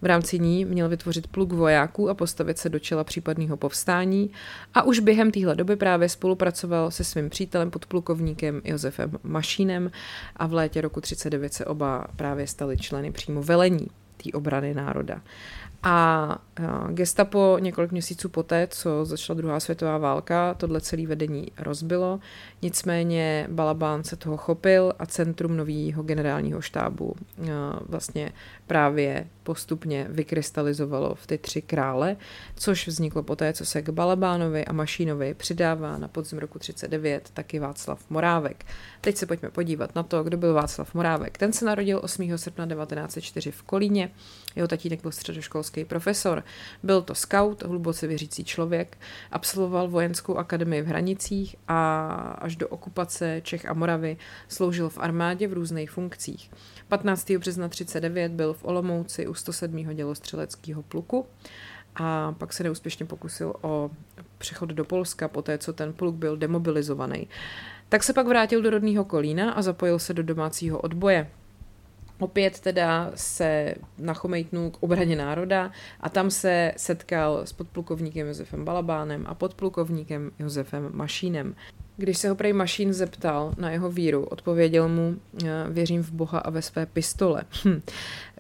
V 0.03 0.07
rámci 0.07 0.39
ní 0.39 0.65
měl 0.65 0.89
vytvořit 0.89 1.27
pluk 1.27 1.53
vojáků 1.53 2.11
a 2.11 2.15
postavit 2.15 2.59
se 2.59 2.69
do 2.69 2.79
čela 2.79 3.05
případného 3.05 3.57
povstání 3.57 4.31
a 4.75 4.83
už 4.83 4.99
během 4.99 5.31
téhle 5.31 5.55
doby 5.55 5.77
právě 5.77 6.09
spolupracoval 6.09 6.91
se 6.91 7.05
svým 7.05 7.31
přítelem 7.31 7.71
podplukovníkem 7.71 8.61
Josefem 8.65 9.11
Mašínem 9.23 9.91
a 10.37 10.47
v 10.47 10.53
létě 10.53 10.81
roku 10.81 11.01
39 11.01 11.55
se 11.55 11.65
oba 11.65 12.07
právě 12.17 12.47
stali 12.47 12.77
členy 12.77 13.13
přímo 13.13 13.43
velení 13.43 13.87
té 14.25 14.31
obrany 14.33 14.75
národa. 14.75 15.23
A 15.83 16.39
gestapo 16.91 17.57
několik 17.61 17.93
měsíců 17.93 18.29
poté, 18.29 18.67
co 18.71 19.05
začala 19.05 19.37
druhá 19.37 19.61
světová 19.61 19.99
válka, 19.99 20.55
tohle 20.55 20.81
celé 20.81 21.07
vedení 21.07 21.47
rozbilo. 21.59 22.21
Nicméně 22.63 23.47
Balabán 23.51 24.05
se 24.05 24.17
toho 24.17 24.37
chopil 24.37 24.93
a 24.99 25.07
centrum 25.07 25.57
nového 25.57 26.03
generálního 26.03 26.61
štábu 26.61 27.15
vlastně 27.89 28.33
právě 28.67 29.27
postupně 29.43 30.07
vykrystalizovalo 30.11 31.15
v 31.15 31.27
ty 31.27 31.39
tři 31.39 31.63
krále, 31.63 32.17
což 32.57 32.89
vzniklo 32.89 33.23
poté, 33.23 33.53
co 33.53 33.67
se 33.67 33.83
k 33.83 33.91
Balabánovi 33.91 34.65
a 34.65 34.73
Mašínovi 34.73 35.35
přidává 35.35 35.99
na 35.99 36.09
podzim 36.09 36.39
roku 36.39 36.59
39 36.59 37.31
taky 37.35 37.59
Václav 37.59 38.11
Morávek. 38.11 38.67
Teď 39.01 39.17
se 39.17 39.27
pojďme 39.27 39.51
podívat 39.51 39.95
na 39.95 40.03
to, 40.03 40.25
kdo 40.25 40.37
byl 40.37 40.55
Václav 40.55 40.95
Morávek. 40.95 41.39
Ten 41.39 41.53
se 41.53 41.65
narodil 41.65 42.01
8. 42.03 42.39
srpna 42.39 42.67
1904 42.67 43.51
v 43.51 43.63
Kolíně, 43.63 44.11
jeho 44.59 44.69
tatínek 44.69 45.03
byl 45.03 45.13
středoškolský 45.13 45.85
profesor. 45.85 46.45
Byl 46.83 47.03
to 47.03 47.15
scout, 47.15 47.63
hluboce 47.63 48.07
věřící 48.07 48.45
člověk, 48.45 48.99
absolvoval 49.33 49.89
vojenskou 49.89 50.37
akademii 50.37 50.83
v 50.83 50.87
Hranicích 50.87 51.57
a 51.69 52.07
až 52.39 52.57
do 52.57 52.69
okupace 52.69 53.41
Čech 53.45 53.69
a 53.69 53.75
Moravy 53.75 54.17
sloužil 54.49 54.89
v 54.89 54.99
armádě 54.99 55.49
v 55.49 55.53
různých 55.53 55.91
funkcích. 55.91 56.51
15. 56.89 57.31
března 57.31 57.69
39 57.69 58.33
byl 58.33 58.55
v 58.55 58.65
Olomouci 58.65 59.27
u 59.27 59.35
107. 59.35 59.95
dělostřeleckého 59.95 60.83
pluku 60.83 61.27
a 61.97 62.35
pak 62.39 62.53
se 62.53 62.63
neúspěšně 62.65 63.07
pokusil 63.07 63.55
o 63.61 63.91
přechod 64.39 64.69
do 64.69 64.85
Polska, 64.85 65.29
po 65.29 65.43
té, 65.43 65.59
co 65.59 65.73
ten 65.73 65.93
pluk 65.93 66.15
byl 66.15 66.37
demobilizovaný. 66.37 67.29
Tak 67.89 68.03
se 68.03 68.13
pak 68.13 68.27
vrátil 68.27 68.63
do 68.63 68.71
rodného 68.71 69.05
Kolína 69.05 69.53
a 69.53 69.63
zapojil 69.63 69.99
se 69.99 70.15
do 70.15 70.23
domácího 70.23 70.79
odboje. 70.79 71.31
Opět 72.19 72.61
teda 72.61 73.13
se 73.15 73.75
nachomejtnul 73.99 74.71
k 74.71 74.83
obraně 74.83 75.17
národa 75.17 75.71
a 76.01 76.09
tam 76.09 76.31
se 76.31 76.73
setkal 76.77 77.41
s 77.45 77.53
podplukovníkem 77.53 78.27
Josefem 78.27 78.65
Balabánem 78.65 79.25
a 79.27 79.35
podplukovníkem 79.35 80.31
Josefem 80.39 80.91
Mašínem. 80.93 81.55
Když 81.97 82.19
se 82.19 82.29
ho 82.29 82.35
prej 82.35 82.53
Mašín 82.53 82.93
zeptal 82.93 83.55
na 83.59 83.71
jeho 83.71 83.91
víru, 83.91 84.25
odpověděl 84.25 84.89
mu, 84.89 85.17
věřím 85.69 86.03
v 86.03 86.11
Boha 86.11 86.39
a 86.39 86.51
ve 86.51 86.63
své 86.63 86.87
pistole. 86.87 87.43
Hm. 87.65 87.81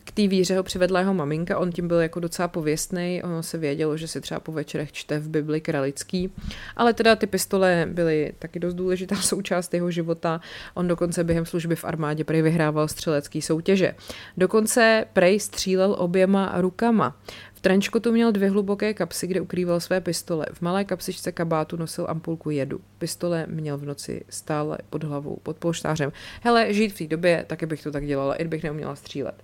K 0.08 0.12
té 0.12 0.28
víře 0.28 0.56
ho 0.56 0.62
přivedla 0.62 1.00
jeho 1.00 1.14
maminka, 1.14 1.58
on 1.58 1.72
tím 1.72 1.88
byl 1.88 2.00
jako 2.00 2.20
docela 2.20 2.48
pověstný, 2.48 3.20
ono 3.24 3.42
se 3.42 3.58
vědělo, 3.58 3.96
že 3.96 4.08
si 4.08 4.20
třeba 4.20 4.40
po 4.40 4.52
večerech 4.52 4.92
čte 4.92 5.18
v 5.18 5.28
Bibli 5.28 5.60
kralický, 5.60 6.32
ale 6.76 6.94
teda 6.94 7.16
ty 7.16 7.26
pistole 7.26 7.86
byly 7.90 8.32
taky 8.38 8.58
dost 8.60 8.74
důležitá 8.74 9.16
součást 9.22 9.74
jeho 9.74 9.90
života. 9.90 10.40
On 10.74 10.88
dokonce 10.88 11.24
během 11.24 11.46
služby 11.46 11.76
v 11.76 11.84
armádě 11.84 12.24
prej 12.24 12.42
vyhrával 12.42 12.88
střelecký 12.88 13.42
soutěže. 13.42 13.94
Dokonce 14.36 15.04
prej 15.12 15.40
střílel 15.40 15.96
oběma 15.98 16.52
rukama. 16.56 17.16
V 17.54 17.60
trenčkotu 17.60 18.12
měl 18.12 18.32
dvě 18.32 18.50
hluboké 18.50 18.94
kapsy, 18.94 19.26
kde 19.26 19.40
ukrýval 19.40 19.80
své 19.80 20.00
pistole. 20.00 20.46
V 20.52 20.62
malé 20.62 20.84
kapsičce 20.84 21.32
kabátu 21.32 21.76
nosil 21.76 22.06
ampulku 22.08 22.50
jedu. 22.50 22.80
Pistole 22.98 23.46
měl 23.48 23.78
v 23.78 23.84
noci 23.84 24.24
stále 24.28 24.78
pod 24.90 25.04
hlavou, 25.04 25.38
pod 25.42 25.56
polštářem. 25.56 26.12
Hele, 26.42 26.74
žít 26.74 26.88
v 26.88 26.98
té 26.98 27.06
době, 27.06 27.44
taky 27.46 27.66
bych 27.66 27.82
to 27.82 27.90
tak 27.90 28.06
dělala, 28.06 28.34
i 28.34 28.44
bych 28.44 28.64
neuměla 28.64 28.96
střílet. 28.96 29.34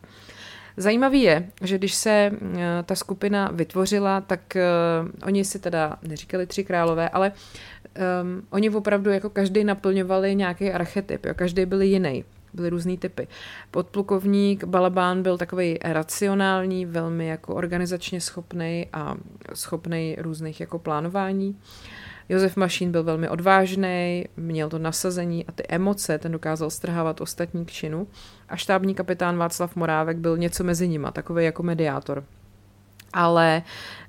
Zajímavý 0.77 1.23
je, 1.23 1.49
že 1.63 1.79
když 1.79 1.95
se 1.95 2.11
eh, 2.11 2.83
ta 2.83 2.95
skupina 2.95 3.51
vytvořila, 3.53 4.21
tak 4.21 4.41
uh, 4.57 5.11
oni 5.27 5.45
si 5.45 5.59
teda 5.59 5.97
neříkali 6.03 6.47
tři 6.47 6.65
králové, 6.65 7.09
ale 7.09 7.33
um, 8.23 8.43
oni 8.51 8.71
opravdu 8.71 9.11
jako 9.11 9.31
každý 9.31 9.65
naplňovali 9.65 10.35
nějaký 10.35 10.71
archetyp, 10.71 11.27
jo, 11.27 11.35
každý 11.35 11.67
byl 11.67 11.83
jiný 11.83 12.25
byly 12.55 12.71
různý 12.71 12.99
typy. 12.99 13.29
Podplukovník 13.71 14.65
Balabán 14.65 15.23
byl 15.23 15.39
takový 15.39 15.79
racionální, 15.83 16.87
velmi 16.87 17.27
jako 17.27 17.55
organizačně 17.55 18.21
schopný 18.21 18.87
a 18.93 19.15
schopný 19.55 20.17
různých 20.19 20.61
jako 20.61 20.79
plánování. 20.79 21.57
Josef 22.29 22.57
Mašín 22.57 22.93
byl 22.93 23.05
velmi 23.05 23.29
odvážný, 23.29 24.25
měl 24.37 24.69
to 24.69 24.79
nasazení 24.79 25.47
a 25.47 25.53
ty 25.53 25.63
emoce, 25.69 26.19
ten 26.19 26.33
dokázal 26.33 26.71
strhávat 26.71 27.21
ostatní 27.21 27.65
k 27.65 27.71
činu. 27.71 28.07
A 28.49 28.57
štábní 28.57 28.95
kapitán 28.95 29.37
Václav 29.37 29.77
Morávek 29.77 30.17
byl 30.17 30.39
něco 30.39 30.65
mezi 30.65 30.89
nima, 30.89 31.11
takový 31.11 31.45
jako 31.45 31.63
mediátor 31.63 32.25
ale 33.15 33.63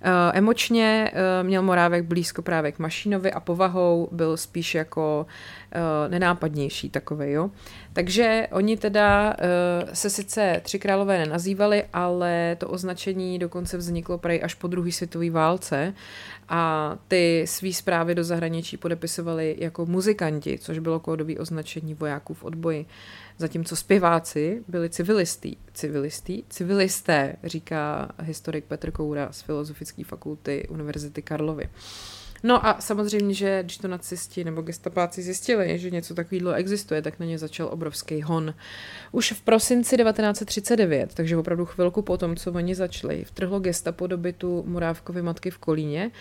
uh, 0.06 0.12
emočně 0.34 1.12
uh, 1.14 1.48
měl 1.48 1.62
Morávek 1.62 2.06
blízko 2.06 2.42
právě 2.42 2.72
k 2.72 2.80
Mašínovi 2.80 3.32
a 3.32 3.40
povahou 3.40 4.10
byl 4.12 4.38
spíš 4.38 4.76
jako 4.76 5.26
uh, 5.76 6.12
nenápadnější 6.12 6.90
takový, 6.90 7.32
jo. 7.32 7.50
Takže 7.94 8.48
oni 8.52 8.78
teda 8.78 9.28
uh, 9.28 9.90
se 9.94 10.10
sice 10.10 10.62
tři 10.64 10.80
králové 10.80 11.18
nenazývali, 11.18 11.84
ale 11.94 12.56
to 12.60 12.68
označení 12.68 13.40
dokonce 13.40 13.78
vzniklo 13.78 14.18
prej 14.18 14.42
až 14.44 14.54
po 14.54 14.68
druhé 14.68 14.92
světové 14.92 15.30
válce 15.30 15.94
a 16.50 16.96
ty 17.08 17.44
svý 17.48 17.74
zprávy 17.74 18.16
do 18.16 18.24
zahraničí 18.24 18.78
podepisovali 18.78 19.56
jako 19.60 19.86
muzikanti, 19.86 20.58
což 20.58 20.80
bylo 20.80 21.00
kódové 21.00 21.34
označení 21.34 21.94
vojáků 21.94 22.34
v 22.34 22.44
odboji. 22.44 22.86
Zatímco 23.38 23.76
zpěváci 23.76 24.64
byli 24.68 24.90
civilistí. 24.90 25.58
Civilistí? 25.74 26.44
Civilisté, 26.50 27.36
říká 27.44 28.12
historik 28.22 28.66
Petr 28.66 28.92
Koura 28.92 29.32
z 29.32 29.42
Filozofické 29.42 30.04
fakulty 30.04 30.68
Univerzity 30.70 31.22
Karlovy. 31.22 31.70
No 32.48 32.68
a 32.68 32.82
samozřejmě, 32.82 33.34
že 33.34 33.64
když 33.64 33.78
to 33.78 33.88
nacisti 33.88 34.44
nebo 34.44 34.62
gestapáci 34.62 35.22
zjistili, 35.22 35.80
že 35.80 35.92
něco 35.92 36.16
takového 36.16 36.54
existuje, 36.54 37.02
tak 37.02 37.20
na 37.20 37.26
ně 37.26 37.38
začal 37.38 37.70
obrovský 37.72 38.22
hon. 38.22 38.54
Už 39.12 39.32
v 39.32 39.42
prosinci 39.42 39.98
1939, 39.98 41.14
takže 41.14 41.38
opravdu 41.38 41.66
chvilku 41.66 42.02
po 42.02 42.18
tom, 42.18 42.36
co 42.36 42.52
oni 42.52 42.76
začali, 42.76 43.24
vtrhlo 43.24 43.60
gestapo 43.60 44.08
do 44.08 44.18
bytu 44.18 44.64
Murávkovy 44.68 45.22
matky 45.22 45.52
v 45.52 45.58
Kolíně, 45.58 46.12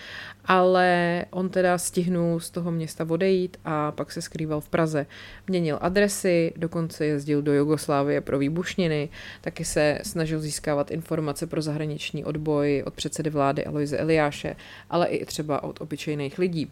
ale 0.45 1.25
on 1.31 1.49
teda 1.49 1.79
stihnul 1.79 2.41
z 2.41 2.51
toho 2.51 2.71
města 2.71 3.07
odejít 3.09 3.57
a 3.65 3.93
pak 3.93 4.13
se 4.13 4.23
skrýval 4.23 4.61
v 4.61 4.69
Praze. 4.69 5.07
Měnil 5.49 5.79
adresy, 5.81 6.53
dokonce 6.57 7.07
jezdil 7.07 7.43
do 7.43 7.53
Jugoslávie 7.53 8.21
pro 8.21 8.39
výbušniny, 8.39 9.09
taky 9.41 9.65
se 9.65 9.99
snažil 10.03 10.41
získávat 10.41 10.91
informace 10.91 11.47
pro 11.47 11.63
zahraniční 11.63 12.25
odboj 12.25 12.83
od 12.87 12.95
předsedy 12.95 13.31
vlády 13.31 13.65
Aloise 13.65 13.99
Eliáše, 13.99 14.57
ale 14.91 15.07
i 15.07 15.25
třeba 15.25 15.63
od 15.63 15.81
obyčejných 15.81 16.14
obyčejných 16.15 16.39
lidí. 16.39 16.71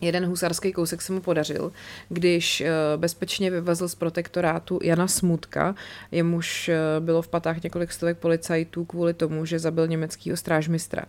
Jeden 0.00 0.26
husarský 0.26 0.72
kousek 0.72 1.02
se 1.02 1.12
mu 1.12 1.20
podařil, 1.20 1.72
když 2.08 2.60
eh, 2.60 2.70
bezpečně 2.96 3.50
vyvezl 3.50 3.88
z 3.88 3.94
protektorátu 3.94 4.80
Jana 4.82 5.08
Smutka, 5.08 5.74
jemuž 6.10 6.68
eh, 6.68 7.00
bylo 7.00 7.22
v 7.22 7.28
patách 7.28 7.62
několik 7.62 7.92
stovek 7.92 8.18
policajtů 8.18 8.84
kvůli 8.84 9.14
tomu, 9.14 9.46
že 9.46 9.58
zabil 9.58 9.86
německého 9.86 10.36
strážmistra. 10.36 11.04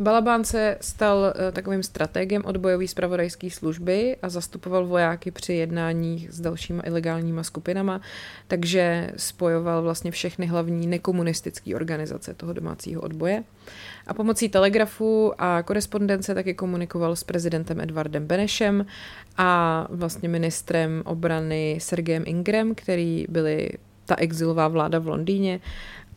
Balabán 0.00 0.44
se 0.44 0.78
stal 0.80 1.34
eh, 1.36 1.52
takovým 1.52 1.82
strategem 1.82 2.42
odbojové 2.44 2.88
zpravodajské 2.88 3.50
služby 3.50 4.16
a 4.22 4.28
zastupoval 4.28 4.86
vojáky 4.86 5.30
při 5.30 5.52
jednáních 5.54 6.32
s 6.32 6.40
dalšíma 6.40 6.82
ilegálníma 6.86 7.42
skupinama, 7.42 8.00
takže 8.48 9.10
spojoval 9.16 9.82
vlastně 9.82 10.10
všechny 10.10 10.46
hlavní 10.46 10.86
nekomunistické 10.86 11.74
organizace 11.76 12.34
toho 12.34 12.52
domácího 12.52 13.02
odboje. 13.02 13.44
A 14.06 14.14
pomocí 14.14 14.48
telegrafu 14.48 15.32
a 15.38 15.62
korespondence 15.62 16.34
taky 16.34 16.54
komunikoval 16.54 17.16
s 17.16 17.24
prezidentem 17.24 17.80
Edvardem 17.80 18.26
Benešem 18.26 18.86
a 19.36 19.86
vlastně 19.90 20.28
ministrem 20.28 21.02
obrany 21.04 21.78
Sergejem 21.80 22.22
Ingrem, 22.26 22.74
který 22.74 23.26
byli 23.28 23.70
ta 24.06 24.14
exilová 24.18 24.68
vláda 24.68 24.98
v 24.98 25.06
Londýně 25.06 25.60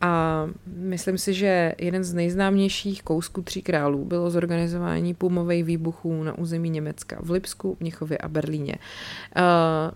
a 0.00 0.44
myslím 0.66 1.18
si, 1.18 1.34
že 1.34 1.74
jeden 1.78 2.04
z 2.04 2.14
nejznámějších 2.14 3.02
kousků 3.02 3.42
Tří 3.42 3.62
králů 3.62 4.04
bylo 4.04 4.30
zorganizování 4.30 5.14
pumových 5.14 5.64
výbuchů 5.64 6.22
na 6.22 6.38
území 6.38 6.70
Německa 6.70 7.16
v 7.20 7.30
Lipsku, 7.30 7.76
Mnichově 7.80 8.18
a 8.18 8.28
Berlíně. 8.28 8.74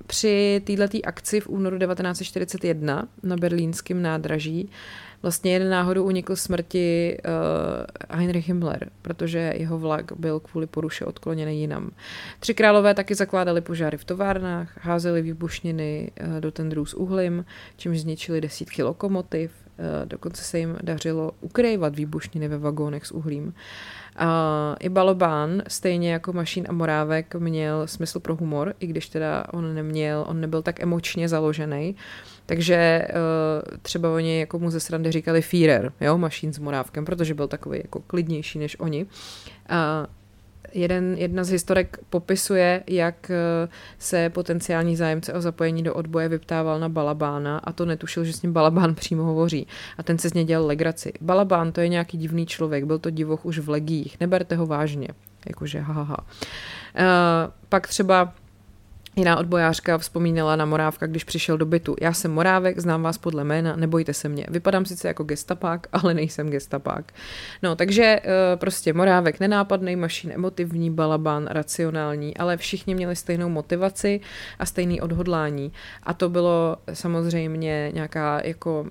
Při 0.07 0.63
této 0.65 0.99
akci 1.05 1.41
v 1.41 1.49
únoru 1.49 1.79
1941 1.79 3.09
na 3.23 3.37
berlínském 3.37 4.03
nádraží 4.03 4.71
vlastně 5.23 5.53
jeden 5.53 5.71
náhodou 5.71 6.05
unikl 6.05 6.37
smrti 6.37 7.19
uh, 7.25 8.19
Heinrich 8.19 8.49
Himmler, 8.49 8.91
protože 9.03 9.53
jeho 9.57 9.79
vlak 9.79 10.13
byl 10.17 10.41
kvůli 10.41 10.67
poruše 10.67 11.05
odkloněný 11.05 11.61
jinam. 11.61 11.91
Tři 12.41 12.55
králové 12.55 12.95
taky 12.95 13.15
zakládali 13.15 13.61
požáry 13.61 13.99
v 13.99 14.05
továrnách, 14.05 14.79
házeli 14.81 15.23
výbušniny 15.23 16.11
uh, 16.21 16.41
do 16.41 16.53
tendrů 16.53 16.87
s 16.87 16.95
uhlím, 16.95 17.45
čímž 17.77 18.01
zničili 18.01 18.41
desítky 18.41 18.83
lokomotiv, 18.83 19.51
dokonce 20.05 20.45
se 20.45 20.59
jim 20.59 20.77
dařilo 20.83 21.33
ukrývat 21.41 21.97
výbušniny 21.97 22.49
ve 22.49 22.59
vagónech 22.59 23.07
s 23.07 23.13
uhlím. 23.13 23.55
A 24.17 24.77
I 24.81 24.89
Balobán, 24.89 25.63
stejně 25.69 26.13
jako 26.13 26.33
Mašín 26.33 26.67
a 26.69 26.73
Morávek, 26.73 27.35
měl 27.35 27.87
smysl 27.87 28.21
pro 28.21 28.37
humor, 28.37 28.75
i 28.81 28.87
když 28.87 29.09
teda 29.09 29.45
on 29.53 29.75
neměl, 29.75 30.25
on 30.29 30.41
nebyl 30.41 30.63
tak 30.63 30.81
emočně 30.81 31.29
založený. 31.29 31.97
Takže 32.47 33.09
uh, 33.11 33.79
třeba 33.83 34.15
oni 34.15 34.41
jako 34.41 34.59
mu 34.59 34.71
ze 34.71 34.81
srandy 34.81 35.13
říkali 35.13 35.43
Führer, 35.43 35.93
jo, 36.01 36.19
Mašín 36.19 36.53
s 36.53 36.59
Morávkem, 36.59 37.05
protože 37.05 37.35
byl 37.35 37.49
takový 37.49 37.79
jako 37.79 38.01
klidnější 38.01 38.59
než 38.59 38.81
oni. 38.81 39.05
Uh, 39.05 40.07
jeden, 40.73 41.15
jedna 41.19 41.45
z 41.45 41.49
historek 41.49 41.99
popisuje, 42.11 42.83
jak 42.87 43.31
eh, 43.31 43.69
se 43.99 44.31
potenciální 44.31 44.97
zájemce 44.97 45.33
o 45.33 45.41
zapojení 45.41 45.83
do 45.83 45.95
odboje 45.95 46.29
vyptával 46.29 46.81
na 46.81 46.89
Balabána 46.89 47.59
a 47.59 47.73
to 47.73 47.85
netušil, 47.85 48.25
že 48.25 48.33
s 48.33 48.43
ním 48.43 48.53
Balabán 48.53 48.95
přímo 49.03 49.23
hovoří. 49.25 49.67
A 49.99 50.03
ten 50.03 50.19
se 50.19 50.29
z 50.29 50.35
něj 50.35 50.45
dělal 50.45 50.67
legraci. 50.67 51.13
Balabán 51.21 51.73
to 51.73 51.81
je 51.81 51.89
nějaký 51.89 52.19
divný 52.19 52.47
člověk, 52.47 52.85
byl 52.85 52.99
to 52.99 53.11
divoch 53.11 53.47
už 53.47 53.59
v 53.59 53.69
legích, 53.69 54.21
neberte 54.21 54.57
ho 54.57 54.67
vážně. 54.67 55.09
Jakože 55.47 55.81
haha. 55.81 56.03
Ha. 56.03 56.17
Uh, 56.99 57.53
pak 57.69 57.89
třeba 57.89 58.35
Jiná 59.17 59.37
odbojářka 59.37 59.99
vzpomínala 59.99 60.57
na 60.57 60.65
Morávka, 60.65 61.07
když 61.07 61.25
přišel 61.25 61.59
do 61.59 61.67
bytu. 61.67 61.97
Já 62.01 62.13
jsem 62.13 62.33
Morávek, 62.33 62.79
znám 62.79 63.03
vás 63.03 63.19
podle 63.19 63.45
jména, 63.45 63.77
nebojte 63.77 64.15
se 64.15 64.29
mě. 64.29 64.47
Vypadám 64.49 64.85
sice 64.85 65.09
jako 65.09 65.25
gestapák, 65.25 65.87
ale 65.93 66.15
nejsem 66.15 66.51
gestapák. 66.51 67.13
No, 67.63 67.77
takže 67.77 68.03
eh, 68.03 68.57
prostě 68.57 68.93
Morávek 68.93 69.41
nenápadný, 69.41 69.97
mašín 69.97 70.33
emotivní, 70.33 70.91
balabán 70.91 71.47
racionální, 71.47 72.37
ale 72.37 72.57
všichni 72.57 72.95
měli 72.95 73.17
stejnou 73.17 73.49
motivaci 73.49 74.21
a 74.59 74.67
stejný 74.67 75.01
odhodlání. 75.01 75.73
A 76.03 76.15
to 76.15 76.29
bylo 76.29 76.77
samozřejmě 76.93 77.91
nějaká 77.95 78.41
jako 78.45 78.87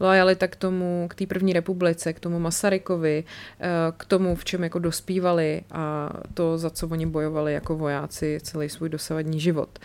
lojalita 0.00 0.48
k 0.48 0.56
tomu, 0.56 1.06
k 1.10 1.14
té 1.14 1.26
první 1.26 1.52
republice, 1.52 2.12
k 2.12 2.20
tomu 2.20 2.38
Masarykovi, 2.38 3.24
eh, 3.60 3.66
k 3.96 4.04
tomu, 4.04 4.34
v 4.34 4.44
čem 4.44 4.62
jako 4.62 4.78
dospívali 4.78 5.62
a 5.72 6.10
to, 6.34 6.58
za 6.58 6.70
co 6.70 6.88
oni 6.88 7.06
bojovali 7.06 7.52
jako 7.52 7.76
vojáci 7.76 8.38
celý 8.42 8.68
svůj 8.68 8.88
dosavadní 8.88 9.40
život. 9.40 9.78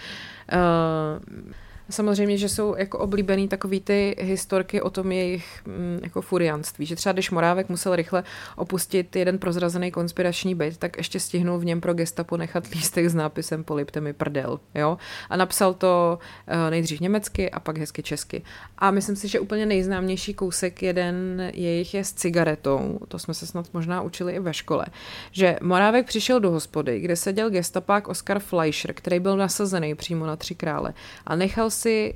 Uh, 0.54 1.54
Samozřejmě, 1.90 2.38
že 2.38 2.50
jsou 2.50 2.76
jako 2.76 3.00
oblíbený 3.00 3.48
takový 3.48 3.80
ty 3.80 4.16
historky 4.20 4.82
o 4.82 4.90
tom 4.90 5.12
jejich 5.12 5.62
mm, 5.66 6.00
jako 6.04 6.22
furianství, 6.22 6.86
že 6.86 6.96
třeba 6.96 7.14
když 7.14 7.32
Morávek 7.32 7.70
musel 7.70 7.96
rychle 7.96 8.24
opustit 8.56 9.16
jeden 9.16 9.40
prozrazený 9.40 9.92
konspirační 9.92 10.56
byt, 10.56 10.78
tak 10.78 10.98
ještě 10.98 11.20
stihnul 11.20 11.60
v 11.60 11.66
něm 11.66 11.82
pro 11.82 11.94
gestapo 11.94 12.38
nechat 12.38 12.68
lístek 12.68 13.10
s 13.10 13.16
nápisem 13.16 13.64
polipte 13.64 14.02
mi 14.02 14.14
prdel, 14.14 14.60
jo? 14.76 14.98
A 15.30 15.38
napsal 15.38 15.74
to 15.74 16.20
uh, 16.48 16.70
nejdřív 16.70 17.00
německy 17.00 17.52
a 17.52 17.60
pak 17.60 17.78
hezky 17.78 18.04
česky. 18.04 18.44
A 18.78 18.92
myslím 18.92 19.16
si, 19.16 19.28
že 19.28 19.40
úplně 19.40 19.66
nejznámější 19.66 20.34
kousek 20.34 20.84
jeden 20.84 21.44
jejich 21.54 21.94
je 21.94 22.04
s 22.04 22.14
cigaretou, 22.14 23.00
to 23.08 23.20
jsme 23.20 23.34
se 23.34 23.48
snad 23.48 23.74
možná 23.74 24.02
učili 24.02 24.34
i 24.34 24.40
ve 24.40 24.54
škole, 24.54 24.86
že 25.32 25.58
Morávek 25.62 26.06
přišel 26.06 26.40
do 26.40 26.52
hospody, 26.52 27.00
kde 27.00 27.16
seděl 27.16 27.50
gestapák 27.50 28.08
Oskar 28.08 28.40
Fleischer, 28.40 28.94
který 28.94 29.20
byl 29.20 29.38
nasazený 29.38 29.96
přímo 29.96 30.26
na 30.26 30.36
tři 30.36 30.56
krále 30.56 30.94
a 31.26 31.36
nechal 31.36 31.70
si 31.80 32.16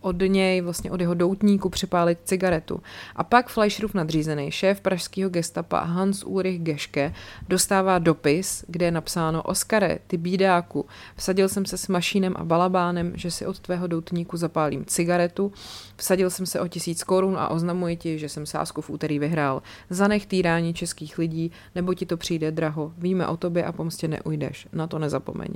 od 0.00 0.16
něj, 0.26 0.60
vlastně 0.60 0.90
od 0.90 1.00
jeho 1.00 1.14
doutníku 1.14 1.68
připálit 1.68 2.18
cigaretu. 2.24 2.80
A 3.16 3.24
pak 3.24 3.48
Fleischerův 3.48 3.94
nadřízený, 3.94 4.50
šéf 4.50 4.80
pražského 4.80 5.30
gestapa 5.30 5.80
Hans 5.80 6.24
Ulrich 6.24 6.62
Geške, 6.62 7.14
dostává 7.48 7.98
dopis, 7.98 8.64
kde 8.68 8.86
je 8.86 8.90
napsáno 8.90 9.42
Oskare, 9.42 9.98
ty 10.06 10.16
bídáku, 10.16 10.86
vsadil 11.16 11.48
jsem 11.48 11.66
se 11.66 11.78
s 11.78 11.88
mašínem 11.88 12.34
a 12.36 12.44
balabánem, 12.44 13.12
že 13.14 13.30
si 13.30 13.46
od 13.46 13.58
tvého 13.58 13.86
doutníku 13.86 14.36
zapálím 14.36 14.84
cigaretu, 14.84 15.52
vsadil 15.96 16.30
jsem 16.30 16.46
se 16.46 16.60
o 16.60 16.68
tisíc 16.68 17.04
korun 17.04 17.36
a 17.38 17.48
oznamuji 17.48 17.96
ti, 17.96 18.18
že 18.18 18.28
jsem 18.28 18.46
sásku 18.46 18.80
v 18.80 18.90
úterý 18.90 19.18
vyhrál. 19.18 19.62
Zanech 19.90 20.26
týrání 20.26 20.74
českých 20.74 21.18
lidí, 21.18 21.52
nebo 21.74 21.94
ti 21.94 22.06
to 22.06 22.16
přijde 22.16 22.50
draho. 22.50 22.92
Víme 22.98 23.26
o 23.26 23.36
tobě 23.36 23.64
a 23.64 23.72
pomstě 23.72 24.08
neujdeš. 24.08 24.68
Na 24.72 24.86
to 24.86 24.98
nezapomeň. 24.98 25.48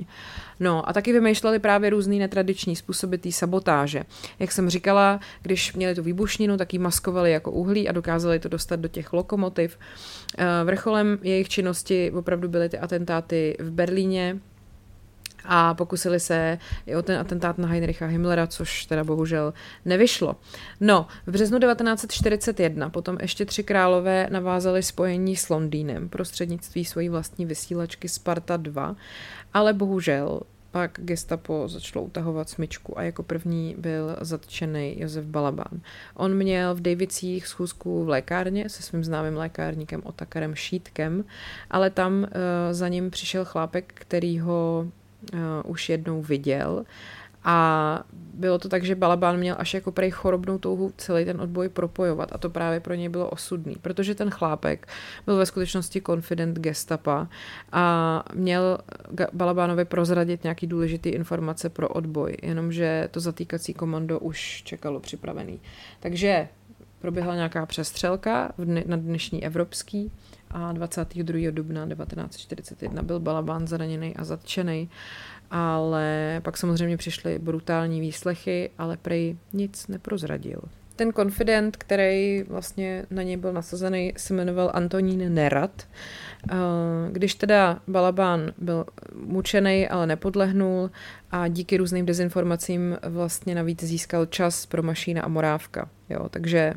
No 0.59 0.89
a 0.89 0.93
taky 0.93 1.13
vymýšleli 1.13 1.59
právě 1.59 1.89
různý 1.89 2.19
netradiční 2.19 2.75
způsoby 2.75 3.15
té 3.15 3.31
sabotáže. 3.31 4.03
Jak 4.43 4.51
jsem 4.51 4.69
říkala, 4.69 5.19
když 5.41 5.73
měli 5.73 5.95
tu 5.95 6.03
výbušninu, 6.03 6.57
tak 6.57 6.73
ji 6.73 6.79
maskovali 6.79 7.31
jako 7.31 7.51
uhlí 7.51 7.89
a 7.89 7.91
dokázali 7.91 8.39
to 8.39 8.49
dostat 8.49 8.79
do 8.79 8.87
těch 8.87 9.13
lokomotiv. 9.13 9.79
Eh, 10.37 10.45
vrcholem 10.63 11.19
jejich 11.21 11.49
činnosti 11.49 12.11
opravdu 12.11 12.49
byly 12.49 12.69
ty 12.69 12.79
atentáty 12.79 13.57
v 13.59 13.71
Berlíně, 13.71 14.39
a 15.45 15.73
pokusili 15.73 16.19
se 16.19 16.57
i 16.85 16.95
o 16.95 17.01
ten 17.01 17.19
atentát 17.19 17.57
na 17.57 17.67
Heinricha 17.67 18.05
Himmlera, 18.05 18.47
což 18.47 18.85
teda 18.85 19.03
bohužel 19.03 19.53
nevyšlo. 19.85 20.35
No, 20.79 21.07
v 21.27 21.31
březnu 21.31 21.59
1941 21.59 22.89
potom 22.89 23.17
ještě 23.21 23.45
tři 23.45 23.63
králové 23.63 24.27
navázali 24.31 24.83
spojení 24.83 25.35
s 25.35 25.49
Londýnem 25.49 26.09
prostřednictví 26.09 26.85
svojí 26.85 27.09
vlastní 27.09 27.45
vysílačky 27.45 28.09
Sparta 28.09 28.57
2, 28.57 28.95
ale 29.53 29.73
bohužel 29.73 30.41
pak 30.73 30.91
gestapo 30.97 31.67
začalo 31.67 32.05
utahovat 32.05 32.49
smyčku 32.49 32.99
a 32.99 33.03
jako 33.03 33.23
první 33.23 33.75
byl 33.77 34.17
zatčený 34.21 34.95
Josef 34.99 35.25
Balabán. 35.25 35.81
On 36.13 36.33
měl 36.33 36.75
v 36.75 36.81
Davicích 36.81 37.47
schůzku 37.47 38.05
v 38.05 38.09
lékárně 38.09 38.69
se 38.69 38.83
svým 38.83 39.03
známým 39.03 39.37
lékárníkem 39.37 40.01
Otakarem 40.03 40.55
Šítkem, 40.55 41.23
ale 41.69 41.89
tam 41.89 42.13
uh, 42.13 42.27
za 42.71 42.87
ním 42.87 43.11
přišel 43.11 43.45
chlápek, 43.45 43.93
který 43.95 44.39
ho 44.39 44.87
uh, 45.33 45.39
už 45.65 45.89
jednou 45.89 46.21
viděl 46.21 46.85
a 47.43 48.03
bylo 48.33 48.59
to 48.59 48.69
tak, 48.69 48.83
že 48.83 48.95
Balabán 48.95 49.37
měl 49.37 49.55
až 49.59 49.73
jako 49.73 49.91
prej 49.91 50.11
chorobnou 50.11 50.57
touhu 50.57 50.93
celý 50.97 51.25
ten 51.25 51.41
odboj 51.41 51.69
propojovat 51.69 52.29
a 52.33 52.37
to 52.37 52.49
právě 52.49 52.79
pro 52.79 52.93
něj 52.93 53.09
bylo 53.09 53.29
osudný, 53.29 53.75
protože 53.81 54.15
ten 54.15 54.29
chlápek 54.29 54.87
byl 55.25 55.37
ve 55.37 55.45
skutečnosti 55.45 56.01
konfident 56.01 56.59
gestapa 56.59 57.27
a 57.71 58.23
měl 58.33 58.77
Balabánovi 59.33 59.85
prozradit 59.85 60.43
nějaký 60.43 60.67
důležitý 60.67 61.09
informace 61.09 61.69
pro 61.69 61.89
odboj, 61.89 62.37
jenomže 62.41 63.09
to 63.11 63.19
zatýkací 63.19 63.73
komando 63.73 64.19
už 64.19 64.63
čekalo 64.63 64.99
připravený. 64.99 65.59
Takže 65.99 66.47
proběhla 66.99 67.35
nějaká 67.35 67.65
přestřelka 67.65 68.53
na 68.85 68.97
dnešní 68.97 69.45
evropský 69.45 70.11
a 70.53 70.71
22. 70.71 71.51
dubna 71.51 71.87
1941 71.87 73.03
byl 73.03 73.19
Balabán 73.19 73.67
zraněný 73.67 74.15
a 74.15 74.23
zatčený 74.23 74.89
ale 75.55 76.41
pak 76.43 76.57
samozřejmě 76.57 76.97
přišly 76.97 77.39
brutální 77.39 78.01
výslechy, 78.01 78.69
ale 78.77 78.97
prej 78.97 79.37
nic 79.53 79.87
neprozradil. 79.87 80.61
Ten 80.95 81.11
konfident, 81.11 81.77
který 81.77 82.43
vlastně 82.43 83.05
na 83.09 83.23
něj 83.23 83.37
byl 83.37 83.53
nasazený, 83.53 84.13
se 84.17 84.33
jmenoval 84.33 84.71
Antonín 84.73 85.33
Nerat. 85.33 85.87
Když 87.11 87.35
teda 87.35 87.79
Balabán 87.87 88.51
byl 88.57 88.85
mučený, 89.15 89.87
ale 89.87 90.07
nepodlehnul 90.07 90.91
a 91.31 91.47
díky 91.47 91.77
různým 91.77 92.05
dezinformacím 92.05 92.97
vlastně 93.07 93.55
navíc 93.55 93.83
získal 93.83 94.25
čas 94.25 94.65
pro 94.65 94.83
Mašína 94.83 95.21
a 95.21 95.27
Morávka. 95.27 95.89
Jo, 96.09 96.29
takže 96.29 96.73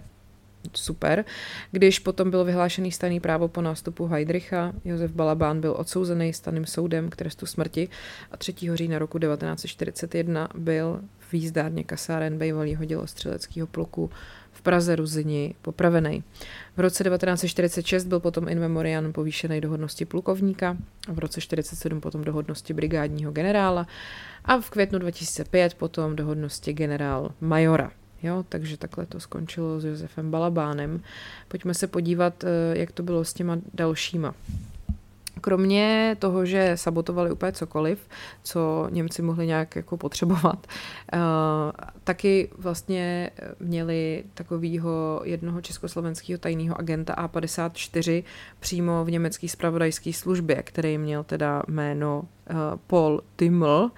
super. 0.73 1.25
Když 1.71 1.99
potom 1.99 2.31
bylo 2.31 2.45
vyhlášený 2.45 2.93
staný 2.93 3.21
právo 3.21 3.49
po 3.49 3.63
nástupu 3.63 4.07
Heidricha, 4.07 4.73
Josef 4.85 5.11
Balabán 5.11 5.61
byl 5.61 5.75
odsouzený 5.79 6.33
staným 6.33 6.67
soudem 6.67 7.09
k 7.09 7.17
trestu 7.17 7.47
smrti 7.47 7.89
a 8.31 8.37
3. 8.37 8.55
října 8.75 8.99
roku 8.99 9.19
1941 9.19 10.49
byl 10.55 11.01
v 11.19 11.33
výzdárně 11.33 11.85
kasáren 11.85 12.39
bývalého 12.39 12.85
dělostřeleckého 12.85 13.67
pluku 13.67 14.11
v 14.53 14.63
Praze 14.63 14.97
Ruzini 14.97 15.55
popravený. 15.63 16.25
V 16.77 16.81
roce 16.81 17.05
1946 17.05 18.05
byl 18.05 18.21
potom 18.21 18.49
in 18.49 18.61
memoriam 18.61 19.13
povýšený 19.13 19.61
do 19.61 19.71
hodnosti 19.71 20.05
plukovníka, 20.05 20.77
a 21.09 21.13
v 21.13 21.19
roce 21.19 21.41
1947 21.41 22.01
potom 22.01 22.25
do 22.25 22.33
hodnosti 22.33 22.75
brigádního 22.75 23.33
generála 23.33 23.87
a 24.45 24.61
v 24.61 24.71
květnu 24.71 24.99
2005 24.99 25.75
potom 25.75 26.17
do 26.17 26.27
hodnosti 26.27 26.73
generál 26.73 27.31
majora. 27.41 27.91
Jo, 28.27 28.45
takže 28.49 28.77
takhle 28.77 29.07
to 29.07 29.21
skončilo 29.21 29.81
s 29.81 29.85
Josefem 29.85 30.31
Balabánem. 30.31 31.01
Pojďme 31.49 31.75
se 31.75 31.87
podívat, 31.87 32.45
eh, 32.45 32.79
jak 32.79 32.93
to 32.93 33.03
bylo 33.03 33.25
s 33.25 33.33
těma 33.33 33.59
dalšíma. 33.75 34.35
Kromě 35.41 36.17
toho, 36.19 36.47
že 36.47 36.73
sabotovali 36.75 37.31
úplně 37.31 37.53
cokoliv, 37.53 38.09
co 38.43 38.89
Němci 38.91 39.23
mohli 39.23 39.47
nějak 39.47 39.77
jako 39.77 39.97
potřebovat, 39.97 40.67
uh, 41.15 41.21
taky 42.05 42.51
vlastně 42.59 43.31
měli 43.61 44.25
takového 44.35 45.21
jednoho 45.25 45.61
československého 45.61 46.39
tajného 46.39 46.79
agenta 46.79 47.15
A54 47.15 48.25
přímo 48.61 49.05
v 49.05 49.11
německé 49.11 49.49
spravodajské 49.49 50.13
službě, 50.13 50.63
který 50.63 50.99
měl 50.99 51.25
teda 51.25 51.63
jméno 51.69 52.21
uh, 52.51 52.57
Paul 52.87 53.23
Timmel 53.37 53.91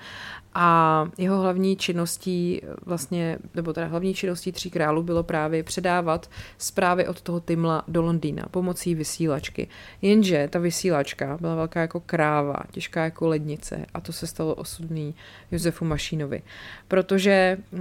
a 0.61 1.07
jeho 1.19 1.41
hlavní 1.41 1.77
činností 1.77 2.63
vlastně, 2.87 3.39
nebo 3.55 3.73
teda 3.73 3.87
hlavní 3.87 4.15
činností 4.15 4.53
tří 4.53 4.71
králů 4.71 5.03
bylo 5.03 5.23
právě 5.23 5.63
předávat 5.63 6.31
zprávy 6.59 7.07
od 7.07 7.21
toho 7.21 7.41
Timla 7.41 7.85
do 7.89 8.03
Londýna 8.03 8.47
pomocí 8.51 8.95
vysílačky. 8.95 9.69
Jenže 10.03 10.49
ta 10.51 10.59
vysílačka 10.59 11.39
byla 11.41 11.55
velká 11.55 11.81
jako 11.81 12.01
kráva, 12.01 12.57
těžká 12.71 13.05
jako 13.05 13.29
lednice 13.29 13.87
a 13.95 14.01
to 14.01 14.13
se 14.13 14.27
stalo 14.27 14.55
osudný 14.55 15.15
Josefu 15.51 15.85
Mašínovi. 15.85 16.43
Protože 16.89 17.59
uh, 17.73 17.81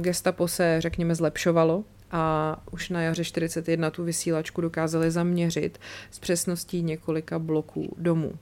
gestapo 0.00 0.48
se, 0.48 0.80
řekněme, 0.80 1.14
zlepšovalo 1.14 1.84
a 2.16 2.56
už 2.70 2.88
na 2.88 3.02
jaře 3.02 3.24
41 3.24 3.90
tu 3.90 4.04
vysílačku 4.04 4.60
dokázali 4.60 5.10
zaměřit 5.10 5.78
s 6.10 6.18
přesností 6.18 6.82
několika 6.82 7.38
bloků 7.38 7.94
domů. 7.98 8.32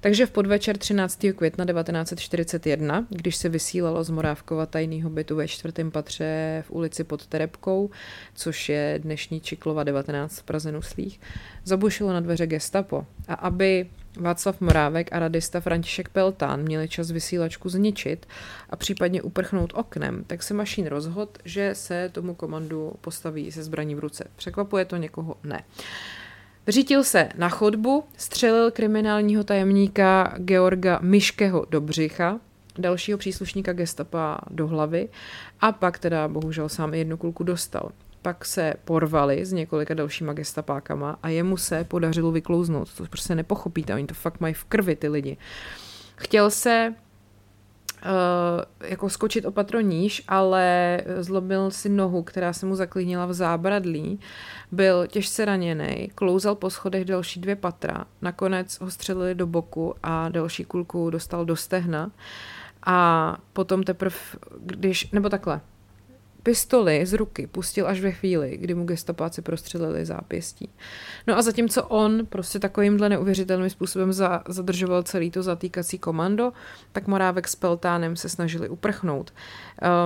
Takže 0.00 0.26
v 0.26 0.30
podvečer 0.30 0.78
13. 0.78 1.18
května 1.36 1.64
1941, 1.64 3.06
když 3.10 3.36
se 3.36 3.48
vysílalo 3.48 4.04
z 4.04 4.10
Morávkova 4.10 4.66
tajného 4.66 5.10
bytu 5.10 5.36
ve 5.36 5.48
čtvrtém 5.48 5.90
patře 5.90 6.64
v 6.66 6.70
ulici 6.70 7.04
pod 7.04 7.26
Terepkou, 7.26 7.90
což 8.34 8.68
je 8.68 8.98
dnešní 9.02 9.40
Čiklova 9.40 9.84
19 9.84 10.38
v 10.38 10.42
Praze 10.42 10.72
Nuslích, 10.72 11.20
zabušilo 11.64 12.12
na 12.12 12.20
dveře 12.20 12.46
gestapo. 12.46 13.06
A 13.28 13.34
aby 13.34 13.86
Václav 14.20 14.60
Morávek 14.60 15.12
a 15.12 15.18
radista 15.18 15.60
František 15.60 16.08
Peltán 16.08 16.62
měli 16.62 16.88
čas 16.88 17.10
vysílačku 17.10 17.68
zničit 17.68 18.26
a 18.70 18.76
případně 18.76 19.22
uprchnout 19.22 19.72
oknem, 19.74 20.24
tak 20.26 20.42
se 20.42 20.54
mašín 20.54 20.86
rozhod, 20.86 21.38
že 21.44 21.74
se 21.74 22.08
tomu 22.12 22.34
komandu 22.34 22.92
postaví 23.00 23.52
se 23.52 23.62
zbraní 23.62 23.94
v 23.94 23.98
ruce. 23.98 24.24
Překvapuje 24.36 24.84
to 24.84 24.96
někoho? 24.96 25.36
Ne. 25.44 25.64
Řítil 26.68 27.04
se 27.04 27.28
na 27.36 27.48
chodbu, 27.48 28.04
střelil 28.16 28.70
kriminálního 28.70 29.44
tajemníka 29.44 30.34
Georga 30.38 30.98
Myškeho 31.02 31.66
do 31.70 31.80
břicha, 31.80 32.40
dalšího 32.78 33.18
příslušníka 33.18 33.72
gestapa 33.72 34.40
do 34.50 34.66
hlavy 34.66 35.08
a 35.60 35.72
pak 35.72 35.98
teda 35.98 36.28
bohužel 36.28 36.68
sám 36.68 36.94
jednu 36.94 37.16
kulku 37.16 37.44
dostal 37.44 37.90
pak 38.28 38.44
se 38.44 38.74
porvali 38.84 39.44
s 39.44 39.52
několika 39.52 39.94
dalšíma 39.94 40.32
gestapákama 40.32 41.18
a 41.22 41.28
jemu 41.28 41.56
se 41.56 41.84
podařilo 41.84 42.32
vyklouznout. 42.32 42.94
To 42.94 43.06
prostě 43.06 43.34
nepochopíte, 43.34 43.94
oni 43.94 44.06
to 44.06 44.14
fakt 44.14 44.40
mají 44.40 44.54
v 44.54 44.64
krvi 44.64 44.96
ty 44.96 45.08
lidi. 45.08 45.36
Chtěl 46.16 46.50
se 46.50 46.94
Uh, 47.98 48.88
jako 48.88 49.10
skočit 49.10 49.44
opatro 49.44 49.80
níž, 49.80 50.22
ale 50.28 51.00
zlobil 51.20 51.70
si 51.70 51.88
nohu, 51.88 52.22
která 52.22 52.52
se 52.52 52.66
mu 52.66 52.76
zaklínila 52.76 53.26
v 53.26 53.32
zábradlí. 53.32 54.20
Byl 54.72 55.06
těžce 55.06 55.44
raněný, 55.44 56.10
klouzal 56.14 56.54
po 56.54 56.70
schodech 56.70 57.04
další 57.04 57.40
dvě 57.40 57.56
patra. 57.56 58.04
Nakonec 58.22 58.80
ho 58.80 58.90
střelili 58.90 59.34
do 59.34 59.46
boku 59.46 59.94
a 60.02 60.28
další 60.28 60.64
kulku 60.64 61.10
dostal 61.10 61.44
do 61.44 61.56
stehna. 61.56 62.10
A 62.86 63.38
potom 63.52 63.82
teprve, 63.82 64.16
když, 64.60 65.10
nebo 65.10 65.28
takhle, 65.28 65.60
pistoli 66.42 67.06
z 67.06 67.12
ruky 67.12 67.46
pustil 67.46 67.86
až 67.86 68.00
ve 68.00 68.12
chvíli, 68.12 68.56
kdy 68.56 68.74
mu 68.74 68.84
gestapáci 68.84 69.42
prostřelili 69.42 70.04
zápěstí. 70.04 70.70
No 71.26 71.38
a 71.38 71.42
zatímco 71.42 71.84
on 71.84 72.26
prostě 72.26 72.58
takovýmhle 72.58 73.08
neuvěřitelným 73.08 73.70
způsobem 73.70 74.12
za, 74.12 74.42
zadržoval 74.48 75.02
celý 75.02 75.30
to 75.30 75.42
zatýkací 75.42 75.98
komando, 75.98 76.52
tak 76.92 77.06
Morávek 77.06 77.48
s 77.48 77.56
Peltánem 77.56 78.16
se 78.16 78.28
snažili 78.28 78.68
uprchnout. 78.68 79.32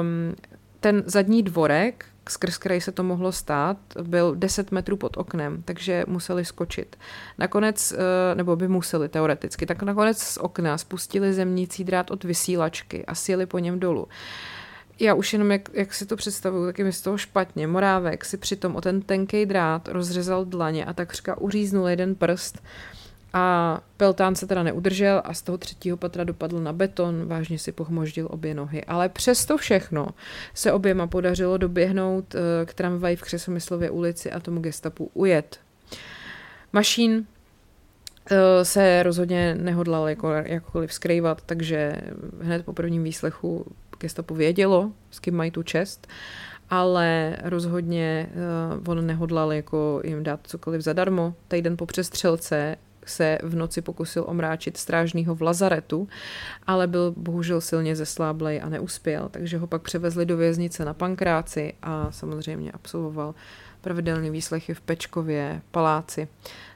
Um, 0.01 0.35
ten 0.81 1.03
zadní 1.07 1.43
dvorek, 1.43 2.05
skrz 2.29 2.59
který 2.59 2.81
se 2.81 2.93
to 2.93 3.03
mohlo 3.03 3.33
stát, 3.33 3.77
byl 4.03 4.35
10 4.35 4.73
metrů 4.73 4.97
pod 4.97 5.17
oknem, 5.17 5.63
takže 5.65 6.05
museli 6.07 6.45
skočit. 6.45 6.97
Nakonec, 7.39 7.93
eh, 7.93 8.35
nebo 8.35 8.57
by 8.57 8.69
museli 8.69 9.09
teoreticky, 9.09 9.67
tak 9.67 9.83
nakonec 9.83 10.19
z 10.19 10.37
okna 10.37 10.79
spustili 10.79 11.33
zemnící 11.33 11.85
drát 11.85 12.11
od 12.11 12.25
vysílačky 12.25 13.07
a 13.07 13.15
sjeli 13.15 13.47
po 13.47 13.59
něm 13.59 13.81
dolů 13.81 14.09
já 15.03 15.15
už 15.15 15.33
jenom, 15.33 15.51
jak, 15.51 15.69
jak 15.73 15.95
si 15.95 16.07
to 16.07 16.17
představuju, 16.17 16.67
tak 16.67 16.79
je 16.79 16.85
mi 16.85 16.93
z 16.93 17.01
toho 17.01 17.19
špatně. 17.19 17.67
Morávek 17.67 18.25
si 18.25 18.37
přitom 18.37 18.77
o 18.77 18.81
ten 18.81 19.03
tenký 19.03 19.47
drát 19.47 19.89
rozřezal 19.89 20.45
dlaně 20.45 20.85
a 20.85 20.93
takřka 20.93 21.39
uříznul 21.41 21.89
jeden 21.89 22.15
prst 22.15 22.63
a 23.33 23.81
Peltán 23.97 24.35
se 24.35 24.47
teda 24.47 24.63
neudržel 24.63 25.23
a 25.25 25.35
z 25.35 25.43
toho 25.43 25.59
třetího 25.59 25.97
patra 25.97 26.25
dopadl 26.25 26.61
na 26.61 26.73
beton, 26.73 27.27
vážně 27.27 27.59
si 27.59 27.73
pohmoždil 27.73 28.29
obě 28.31 28.55
nohy. 28.55 28.85
Ale 28.85 29.09
přesto 29.09 29.57
všechno 29.57 30.09
se 30.55 30.73
oběma 30.73 31.07
podařilo 31.07 31.57
doběhnout 31.57 32.35
eh, 32.35 32.67
k 32.67 32.75
tramvaji 32.75 33.17
v 33.17 33.23
Křesomyslově 33.23 33.91
ulici 33.91 34.33
a 34.33 34.41
tomu 34.41 34.61
gestapu 34.61 35.11
ujet. 35.15 35.61
Mašín 36.73 37.27
eh, 38.31 38.65
se 38.65 39.03
rozhodně 39.03 39.55
nehodlal 39.55 40.09
jako, 40.09 40.31
jakkoliv 40.31 40.93
skrývat, 40.93 41.43
takže 41.47 41.97
hned 42.41 42.65
po 42.65 42.73
prvním 42.73 43.05
výslechu 43.05 43.67
gestapo 44.03 44.35
vědělo, 44.35 44.91
s 45.11 45.21
kým 45.21 45.35
mají 45.35 45.51
tu 45.51 45.63
čest, 45.63 46.09
ale 46.71 47.37
rozhodně 47.43 48.29
uh, 48.83 48.89
on 48.89 49.07
nehodlal 49.07 49.53
jako 49.53 50.01
jim 50.05 50.23
dát 50.23 50.41
cokoliv 50.43 50.81
zadarmo. 50.81 51.35
Týden 51.49 51.77
po 51.77 51.87
přestřelce 51.87 52.77
se 53.07 53.39
v 53.43 53.55
noci 53.55 53.83
pokusil 53.83 54.25
omráčit 54.27 54.77
strážního 54.77 55.35
v 55.35 55.43
lazaretu, 55.43 56.09
ale 56.67 56.87
byl 56.87 57.15
bohužel 57.17 57.61
silně 57.61 57.97
zesláblej 57.97 58.63
a 58.63 58.69
neuspěl, 58.69 59.29
takže 59.29 59.59
ho 59.59 59.67
pak 59.67 59.83
převezli 59.83 60.27
do 60.27 60.37
věznice 60.37 60.85
na 60.85 60.95
Pankráci 60.95 61.75
a 61.83 62.13
samozřejmě 62.13 62.73
absolvoval 62.73 63.35
pravidelně 63.81 64.31
výslechy 64.31 64.75
v 64.75 64.81
Pečkově 64.81 65.63
paláci. 65.71 66.29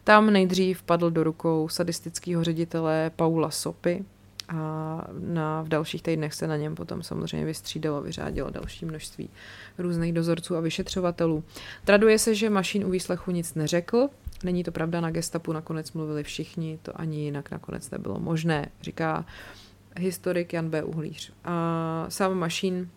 Tam 0.04 0.32
nejdřív 0.32 0.82
padl 0.82 1.10
do 1.10 1.24
rukou 1.24 1.68
sadistického 1.68 2.44
ředitele 2.44 3.10
Paula 3.16 3.50
Sopy, 3.50 4.04
a 4.48 5.04
na, 5.18 5.62
v 5.62 5.68
dalších 5.68 6.02
týdnech 6.02 6.34
se 6.34 6.46
na 6.46 6.56
něm 6.56 6.74
potom 6.74 7.02
samozřejmě 7.02 7.46
vystřídalo, 7.46 8.02
vyřádilo 8.02 8.50
další 8.50 8.84
množství 8.84 9.30
různých 9.78 10.12
dozorců 10.12 10.56
a 10.56 10.60
vyšetřovatelů. 10.60 11.44
Traduje 11.84 12.18
se, 12.18 12.34
že 12.34 12.50
Mašín 12.50 12.84
u 12.84 12.90
výslechu 12.90 13.30
nic 13.30 13.54
neřekl, 13.54 14.08
není 14.44 14.64
to 14.64 14.72
pravda, 14.72 15.00
na 15.00 15.10
gestapu 15.10 15.52
nakonec 15.52 15.92
mluvili 15.92 16.22
všichni, 16.22 16.78
to 16.82 17.00
ani 17.00 17.24
jinak 17.24 17.50
nakonec 17.50 17.90
nebylo 17.90 18.20
možné, 18.20 18.68
říká 18.82 19.26
historik 19.98 20.52
Jan 20.52 20.70
B. 20.70 20.82
Uhlíř. 20.82 21.32
A 21.44 22.06
sám 22.08 22.34
Mašín 22.34 22.90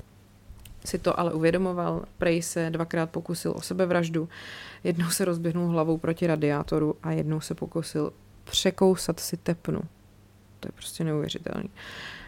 si 0.85 0.97
to 0.99 1.19
ale 1.19 1.33
uvědomoval, 1.33 2.05
prej 2.17 2.41
se 2.41 2.69
dvakrát 2.69 3.09
pokusil 3.09 3.53
o 3.55 3.61
sebevraždu, 3.61 4.29
jednou 4.83 5.09
se 5.09 5.25
rozběhnul 5.25 5.67
hlavou 5.67 5.97
proti 5.97 6.27
radiátoru 6.27 6.95
a 7.03 7.11
jednou 7.11 7.41
se 7.41 7.55
pokusil 7.55 8.13
překousat 8.43 9.19
si 9.19 9.37
tepnu. 9.37 9.81
To 10.59 10.67
je 10.67 10.71
prostě 10.71 11.03
neuvěřitelný. 11.03 11.69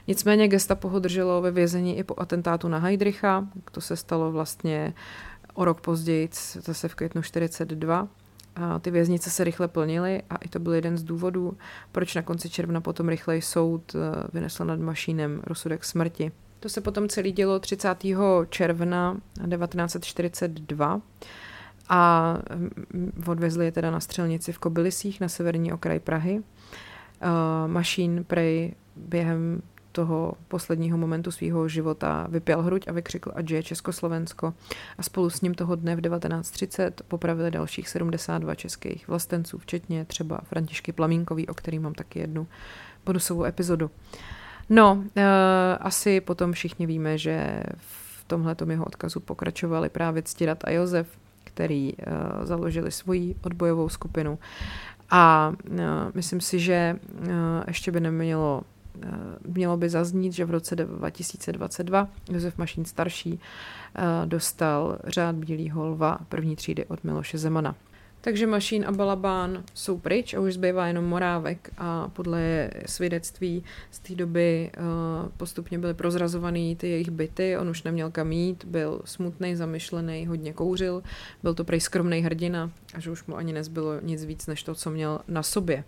Nicméně 0.08 0.48
gestapo 0.48 0.89
ho 0.89 1.00
drželo 1.00 1.41
ve 1.41 1.52
vězení 1.52 1.98
i 1.98 2.04
po 2.04 2.15
atentátu 2.17 2.67
na 2.67 2.78
Heidricha. 2.78 3.48
To 3.72 3.82
se 3.82 3.96
stalo 3.96 4.32
vlastně 4.32 4.94
o 5.54 5.65
rok 5.65 5.82
později, 5.82 6.30
zase 6.62 6.88
v 6.88 6.96
květnu 6.96 7.22
42. 7.22 8.08
A 8.56 8.80
ty 8.80 8.91
věznice 8.91 9.30
se 9.30 9.44
rychle 9.44 9.67
plnily 9.67 10.22
a 10.30 10.36
i 10.36 10.50
to 10.50 10.60
byl 10.60 10.74
jeden 10.74 10.98
z 10.98 11.04
důvodů, 11.04 11.58
proč 11.91 12.15
na 12.15 12.22
konci 12.22 12.50
června 12.50 12.82
potom 12.82 13.10
rychleji 13.10 13.41
soud 13.41 13.96
eh, 13.96 14.00
vynesl 14.34 14.65
nad 14.65 14.80
mašínem 14.80 15.41
rozsudek 15.44 15.86
smrti. 15.86 16.32
To 16.60 16.70
se 16.70 16.82
potom 16.82 17.10
celý 17.10 17.32
dělo 17.32 17.60
30. 17.60 17.98
června 18.50 19.17
1942 19.50 21.02
a 21.89 22.34
mm, 22.94 23.24
odvezli 23.28 23.65
je 23.65 23.72
teda 23.72 23.91
na 23.91 24.00
střelnici 24.00 24.52
v 24.52 24.60
Kobylisích 24.60 25.22
na 25.22 25.28
severní 25.28 25.74
okraji 25.74 26.00
Prahy. 26.00 26.44
Uh, 27.24 27.72
Mašín 27.72 28.24
prej 28.28 28.74
během 28.96 29.62
toho 29.92 30.34
posledního 30.48 30.98
momentu 30.98 31.32
svého 31.32 31.68
života 31.68 32.28
vypěl 32.30 32.62
hruď 32.62 32.88
a 32.88 32.92
vykřikl, 32.92 33.32
ať 33.36 33.50
je 33.52 33.64
Československo. 33.64 34.54
A 34.98 35.04
spolu 35.04 35.30
s 35.30 35.42
ním 35.42 35.54
toho 35.54 35.76
dne 35.76 35.96
v 35.96 36.02
1930 36.02 37.02
popravili 37.08 37.52
dalších 37.52 37.90
72 37.90 38.56
českých 38.56 39.08
vlastenců, 39.08 39.58
včetně 39.58 40.06
třeba 40.06 40.40
Františky 40.44 40.92
Plamínkový, 40.92 41.48
o 41.48 41.54
který 41.54 41.80
mám 41.80 41.94
taky 41.94 42.20
jednu 42.20 42.48
bonusovou 43.06 43.44
epizodu. 43.44 43.92
No, 44.70 44.94
uh, 44.94 45.04
asi 45.80 46.22
potom 46.22 46.52
všichni 46.52 46.86
víme, 46.86 47.18
že 47.18 47.64
v 47.78 48.24
tomhle 48.28 48.56
jeho 48.70 48.86
odkazu 48.86 49.20
pokračovali 49.20 49.90
právě 49.90 50.24
Ctirat 50.24 50.64
a 50.64 50.72
Josef, 50.72 51.08
který 51.44 51.94
uh, 51.94 52.46
založili 52.46 52.92
svoji 52.92 53.36
odbojovou 53.44 53.90
skupinu 53.90 54.40
a 55.12 55.54
uh, 55.69 55.78
myslím 56.13 56.41
si, 56.41 56.60
že 56.60 57.00
uh, 57.19 57.28
ještě 57.67 57.91
by 57.91 58.00
nemělo 58.00 58.62
uh, 58.95 59.12
mělo 59.47 59.78
by 59.78 59.89
zaznít, 59.89 60.34
že 60.34 60.45
v 60.45 60.52
roce 60.52 60.76
2022 60.76 62.08
Josef 62.32 62.58
Mašín 62.58 62.86
starší 62.86 63.39
dostal 64.26 64.97
řád 65.08 65.36
Bílého 65.36 65.88
lva 65.88 66.19
první 66.30 66.56
třídy 66.56 66.86
od 66.86 67.04
Miloše 67.04 67.38
Zemana. 67.38 67.76
Takže 68.24 68.48
Mašín 68.48 68.86
a 68.88 68.92
Balabán 68.92 69.64
jsou 69.74 69.98
pryč 69.98 70.34
a 70.34 70.40
už 70.40 70.54
zbývá 70.54 70.88
jenom 70.88 71.06
Morávek 71.06 71.70
a 71.78 72.08
podle 72.08 72.70
svědectví 72.86 73.64
z 73.92 74.00
té 74.00 74.16
doby 74.16 74.72
uh, 74.78 75.30
postupně 75.38 75.80
byly 75.80 75.94
prozrazovaný 75.94 76.76
ty 76.76 76.90
jejich 76.90 77.10
byty, 77.10 77.58
on 77.58 77.70
už 77.70 77.84
neměl 77.84 78.12
kam 78.12 78.32
jít, 78.32 78.66
byl 78.66 79.02
smutný, 79.06 79.56
zamyšlený, 79.56 80.26
hodně 80.26 80.54
kouřil, 80.54 81.04
byl 81.44 81.54
to 81.54 81.64
prej 81.64 81.80
skromný 81.80 82.22
hrdina 82.22 82.72
a 82.94 83.00
že 83.00 83.12
už 83.12 83.26
mu 83.26 83.38
ani 83.38 83.54
nezbylo 83.54 84.00
nic 84.02 84.26
víc 84.26 84.48
než 84.48 84.64
to, 84.64 84.76
co 84.76 84.92
měl 84.92 85.20
na 85.28 85.44
sobě. 85.44 85.84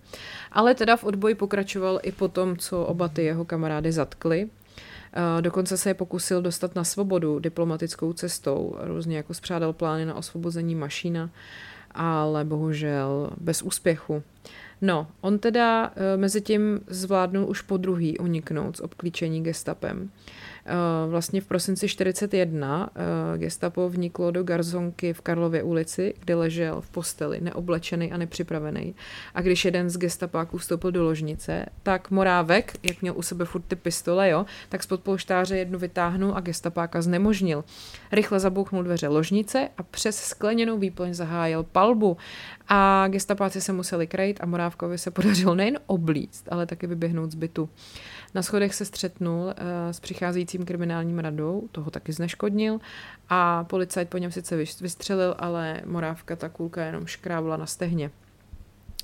Ale 0.52 0.76
teda 0.76 0.96
v 0.96 1.04
odboji 1.04 1.36
pokračoval 1.36 2.00
i 2.04 2.12
po 2.12 2.28
tom, 2.28 2.58
co 2.58 2.86
oba 2.86 3.08
ty 3.08 3.24
jeho 3.24 3.46
kamarády 3.46 3.92
zatkli, 3.92 4.50
Uh, 5.36 5.42
dokonce 5.42 5.78
se 5.78 5.90
je 5.90 5.94
pokusil 5.94 6.42
dostat 6.42 6.76
na 6.76 6.84
svobodu 6.84 7.40
diplomatickou 7.40 8.14
cestou, 8.14 8.76
různě 8.80 9.18
jako 9.18 9.34
spřádal 9.34 9.74
plány 9.74 10.06
na 10.06 10.16
osvobození 10.16 10.76
Mašína 10.76 11.30
ale 11.96 12.46
bohužel 12.46 13.30
bez 13.42 13.62
úspěchu. 13.62 14.24
No, 14.82 15.08
on 15.22 15.40
teda 15.40 15.94
e, 15.96 16.18
mezi 16.18 16.42
tím 16.42 16.82
zvládnul 16.88 17.50
už 17.50 17.62
po 17.62 17.78
druhý 17.78 18.18
uniknout 18.18 18.78
z 18.78 18.80
obklíčení 18.80 19.44
gestapem. 19.44 20.10
Vlastně 21.08 21.42
v 21.42 21.46
prosinci 21.46 21.88
41 21.88 22.90
gestapo 23.38 23.90
vniklo 23.90 24.32
do 24.32 24.44
garzonky 24.44 25.14
v 25.14 25.22
Karlově 25.22 25.64
ulici, 25.64 26.14
kde 26.20 26.36
ležel 26.36 26.82
v 26.82 26.90
posteli, 26.90 27.42
neoblečený 27.42 28.12
a 28.12 28.18
nepřipravený. 28.18 28.96
A 29.36 29.42
když 29.42 29.66
jeden 29.66 29.90
z 29.90 29.98
gestapáků 29.98 30.58
vstoupil 30.58 30.92
do 30.92 31.04
ložnice, 31.04 31.66
tak 31.84 32.12
Morávek, 32.12 32.74
jak 32.84 33.02
měl 33.02 33.14
u 33.18 33.22
sebe 33.22 33.46
furt 33.46 33.62
ty 33.62 33.76
pistole, 33.76 34.30
jo, 34.30 34.46
tak 34.70 34.84
spod 34.84 35.02
polštáře 35.02 35.58
jednu 35.58 35.80
vytáhnul 35.80 36.34
a 36.36 36.40
gestapáka 36.40 37.02
znemožnil. 37.02 37.64
Rychle 38.12 38.40
zabouchnul 38.40 38.84
dveře 38.84 39.08
ložnice 39.08 39.70
a 39.78 39.84
přes 39.84 40.18
skleněnou 40.18 40.78
výplň 40.78 41.14
zahájil 41.14 41.64
palbu. 41.64 42.18
A 42.68 43.08
gestapáci 43.08 43.62
se 43.62 43.74
museli 43.74 44.08
krejt 44.08 44.38
a 44.42 44.46
Morávkovi 44.46 44.98
se 44.98 45.12
podařilo 45.12 45.56
nejen 45.56 45.80
oblíct, 45.86 46.48
ale 46.52 46.66
taky 46.66 46.88
vyběhnout 46.88 47.32
z 47.32 47.36
bytu. 47.36 47.70
Na 48.36 48.42
schodech 48.42 48.76
se 48.76 48.86
střetnul 48.86 49.44
uh, 49.46 49.54
s 49.92 50.00
přicházejícím 50.00 50.66
kriminálním 50.66 51.20
radou, 51.20 51.68
toho 51.72 51.92
taky 51.92 52.14
zneškodnil 52.14 52.80
a 53.30 53.64
policajt 53.64 54.10
po 54.10 54.18
něm 54.18 54.32
sice 54.32 54.58
vystřelil, 54.58 55.36
ale 55.38 55.82
Morávka 55.86 56.36
ta 56.36 56.50
kulka 56.50 56.86
jenom 56.86 57.06
škrábla 57.06 57.58
na 57.58 57.66
stehně 57.66 58.12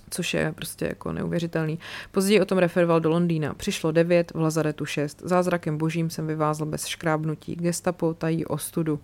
což 0.09 0.33
je 0.33 0.51
prostě 0.51 0.85
jako 0.85 1.11
neuvěřitelný. 1.11 1.79
Později 2.11 2.41
o 2.41 2.45
tom 2.45 2.57
referoval 2.57 2.99
do 2.99 3.09
Londýna. 3.09 3.53
Přišlo 3.53 3.91
devět, 3.91 4.31
v 4.31 4.39
Lazaretu 4.39 4.85
šest. 4.85 5.21
Zázrakem 5.25 5.77
božím 5.77 6.09
jsem 6.09 6.27
vyvázl 6.27 6.65
bez 6.65 6.85
škrábnutí. 6.85 7.55
Gestapo 7.55 8.13
tají 8.13 8.45
ostudu. 8.45 8.99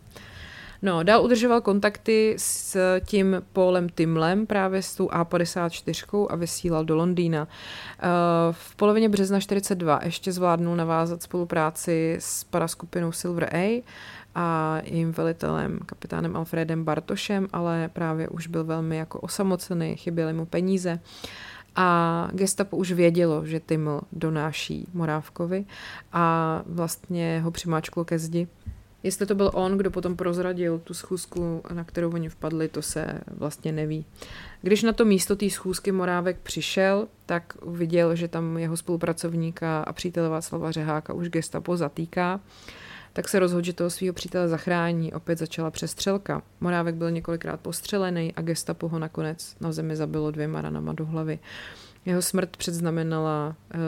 No, 0.81 1.03
dál 1.03 1.23
udržoval 1.23 1.61
kontakty 1.61 2.35
s 2.37 2.77
tím 2.99 3.41
Paulem 3.53 3.89
Timlem, 3.89 4.45
právě 4.45 4.81
s 4.81 4.95
tou 4.95 5.07
A54 5.07 6.27
a 6.29 6.35
vysílal 6.35 6.85
do 6.85 6.95
Londýna. 6.95 7.47
Eh, 7.47 8.07
v 8.51 8.75
polovině 8.75 9.09
března 9.09 9.39
42 9.39 9.99
ještě 10.03 10.31
zvládnul 10.31 10.75
navázat 10.75 11.23
spolupráci 11.23 12.17
s 12.19 12.43
paraskupinou 12.43 13.11
Silver 13.11 13.55
A 13.55 13.83
a 14.35 14.77
jejím 14.83 15.11
velitelem, 15.11 15.79
kapitánem 15.85 16.35
Alfredem 16.35 16.83
Bartošem, 16.83 17.47
ale 17.53 17.89
právě 17.93 18.27
už 18.29 18.47
byl 18.47 18.63
velmi 18.63 18.97
jako 18.97 19.19
osamocený, 19.19 19.95
chyběly 19.95 20.33
mu 20.33 20.45
peníze. 20.45 20.99
A 21.75 22.29
gestapo 22.33 22.77
už 22.77 22.91
vědělo, 22.91 23.45
že 23.45 23.59
Timl 23.59 24.01
donáší 24.11 24.87
Morávkovi 24.93 25.65
a 26.13 26.61
vlastně 26.65 27.41
ho 27.43 27.51
přimáčklo 27.51 28.05
ke 28.05 28.19
zdi. 28.19 28.47
Jestli 29.05 29.25
to 29.25 29.35
byl 29.35 29.51
on, 29.53 29.77
kdo 29.77 29.91
potom 29.91 30.15
prozradil 30.15 30.79
tu 30.79 30.93
schůzku, 30.93 31.61
na 31.73 31.83
kterou 31.83 32.11
oni 32.11 32.29
vpadli, 32.29 32.67
to 32.67 32.81
se 32.81 33.21
vlastně 33.27 33.71
neví. 33.71 34.05
Když 34.61 34.83
na 34.83 34.93
to 34.93 35.05
místo 35.05 35.35
té 35.35 35.49
schůzky 35.49 35.91
Morávek 35.91 36.37
přišel, 36.43 37.07
tak 37.25 37.53
viděl, 37.67 38.15
že 38.15 38.27
tam 38.27 38.57
jeho 38.57 38.77
spolupracovníka 38.77 39.81
a 39.81 39.93
přítele 39.93 40.29
Václava 40.29 40.71
Řeháka 40.71 41.13
už 41.13 41.29
gestapo 41.29 41.77
zatýká 41.77 42.39
tak 43.13 43.29
se 43.29 43.39
rozhodl, 43.39 43.65
že 43.65 43.73
toho 43.73 43.89
svého 43.89 44.13
přítele 44.13 44.47
zachrání. 44.47 45.13
Opět 45.13 45.39
začala 45.39 45.71
přestřelka. 45.71 46.41
Morávek 46.61 46.95
byl 46.95 47.11
několikrát 47.11 47.59
postřelený 47.59 48.33
a 48.35 48.41
gestapo 48.41 48.87
ho 48.87 48.99
nakonec 48.99 49.55
na 49.61 49.71
zemi 49.71 49.95
zabilo 49.95 50.31
dvěma 50.31 50.61
ranama 50.61 50.93
do 50.93 51.05
hlavy. 51.05 51.39
Jeho 52.05 52.21
smrt 52.21 52.57
předznamenala 52.57 53.55
uh, 53.73 53.81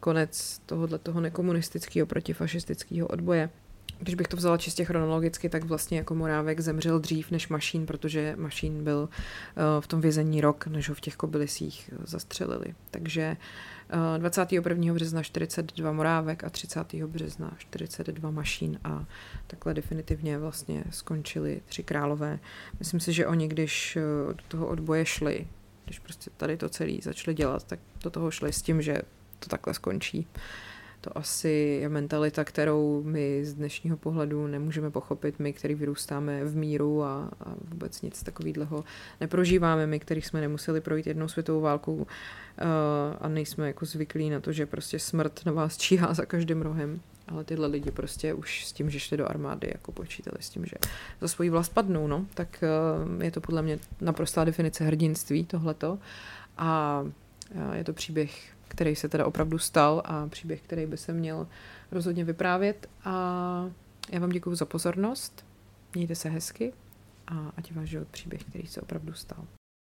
konec 0.00 0.60
tohohle 0.66 0.98
toho 0.98 1.20
nekomunistického 1.20 2.06
protifašistického 2.06 3.08
odboje. 3.08 3.50
Když 3.98 4.14
bych 4.14 4.28
to 4.28 4.36
vzala 4.36 4.56
čistě 4.56 4.84
chronologicky, 4.84 5.48
tak 5.48 5.64
vlastně 5.64 5.98
jako 5.98 6.14
Morávek 6.14 6.60
zemřel 6.60 6.98
dřív 6.98 7.30
než 7.30 7.48
Mašín, 7.48 7.86
protože 7.86 8.34
Mašín 8.38 8.84
byl 8.84 9.08
uh, 9.08 9.80
v 9.80 9.86
tom 9.86 10.00
vězení 10.00 10.40
rok, 10.40 10.66
než 10.66 10.88
ho 10.88 10.94
v 10.94 11.00
těch 11.00 11.16
kobylisích 11.16 11.90
zastřelili. 12.04 12.74
Takže 12.90 13.36
21. 14.18 14.94
března 14.94 15.22
42 15.22 15.92
Morávek 15.92 16.44
a 16.44 16.50
30. 16.50 16.94
března 16.94 17.54
42 17.58 18.30
Mašín 18.30 18.78
a 18.84 19.06
takhle 19.46 19.74
definitivně 19.74 20.38
vlastně 20.38 20.84
skončili 20.90 21.60
tři 21.64 21.82
králové. 21.82 22.38
Myslím 22.78 23.00
si, 23.00 23.12
že 23.12 23.26
oni, 23.26 23.48
když 23.48 23.96
eh, 23.96 24.00
do 24.34 24.42
toho 24.48 24.66
odboje 24.66 25.06
šli, 25.06 25.46
když 25.84 25.98
prostě 25.98 26.30
tady 26.36 26.56
to 26.56 26.68
celé 26.68 26.92
začali 27.02 27.34
dělat, 27.34 27.64
tak 27.64 27.80
do 28.02 28.10
toho 28.10 28.30
šli 28.30 28.52
s 28.52 28.62
tím, 28.62 28.82
že 28.82 29.02
to 29.38 29.48
takhle 29.48 29.74
skončí. 29.74 30.26
To 31.00 31.18
asi 31.18 31.78
je 31.82 31.88
mentalita, 31.88 32.44
kterou 32.44 33.02
my 33.02 33.44
z 33.44 33.54
dnešního 33.54 33.96
pohledu 33.96 34.46
nemůžeme 34.46 34.90
pochopit, 34.90 35.38
my, 35.38 35.52
který 35.52 35.74
vyrůstáme 35.74 36.44
v 36.44 36.56
míru 36.56 37.02
a, 37.02 37.30
a 37.40 37.54
vůbec 37.70 38.02
nic 38.02 38.22
takového 38.22 38.84
neprožíváme, 39.20 39.86
my, 39.86 40.00
který 40.00 40.22
jsme 40.22 40.40
nemuseli 40.40 40.80
projít 40.80 41.06
jednou 41.06 41.28
světovou 41.28 41.60
válkou 41.60 41.94
uh, 41.94 42.06
a 43.20 43.28
nejsme 43.28 43.66
jako 43.66 43.86
zvyklí 43.86 44.30
na 44.30 44.40
to, 44.40 44.52
že 44.52 44.66
prostě 44.66 44.98
smrt 44.98 45.46
na 45.46 45.52
vás 45.52 45.76
číhá 45.76 46.14
za 46.14 46.24
každým 46.24 46.62
rohem. 46.62 47.00
Ale 47.28 47.44
tyhle 47.44 47.66
lidi 47.66 47.90
prostě 47.90 48.34
už 48.34 48.66
s 48.66 48.72
tím, 48.72 48.90
že 48.90 49.00
šli 49.00 49.16
do 49.16 49.30
armády, 49.30 49.68
jako 49.72 49.92
počítali 49.92 50.36
s 50.40 50.50
tím, 50.50 50.64
že 50.64 50.76
za 51.20 51.28
svoji 51.28 51.50
vlast 51.50 51.74
padnou, 51.74 52.06
no, 52.06 52.26
tak 52.34 52.64
uh, 53.16 53.22
je 53.22 53.30
to 53.30 53.40
podle 53.40 53.62
mě 53.62 53.78
naprostá 54.00 54.44
definice 54.44 54.84
hrdinství 54.84 55.44
tohleto. 55.44 55.98
A 56.58 57.00
uh, 57.54 57.72
je 57.72 57.84
to 57.84 57.92
příběh 57.92 58.57
který 58.68 58.96
se 58.96 59.08
teda 59.08 59.26
opravdu 59.26 59.58
stal 59.58 60.02
a 60.04 60.26
příběh, 60.26 60.60
který 60.62 60.86
by 60.86 60.96
se 60.96 61.12
měl 61.12 61.46
rozhodně 61.92 62.24
vyprávět. 62.24 62.88
A 63.04 63.10
já 64.12 64.20
vám 64.20 64.30
děkuji 64.30 64.54
za 64.54 64.64
pozornost, 64.64 65.44
mějte 65.94 66.14
se 66.14 66.28
hezky 66.28 66.72
a 67.26 67.52
ať 67.56 67.72
váš 67.72 67.88
život 67.88 68.08
příběh, 68.08 68.44
který 68.44 68.66
se 68.66 68.80
opravdu 68.80 69.12
stal. 69.12 69.44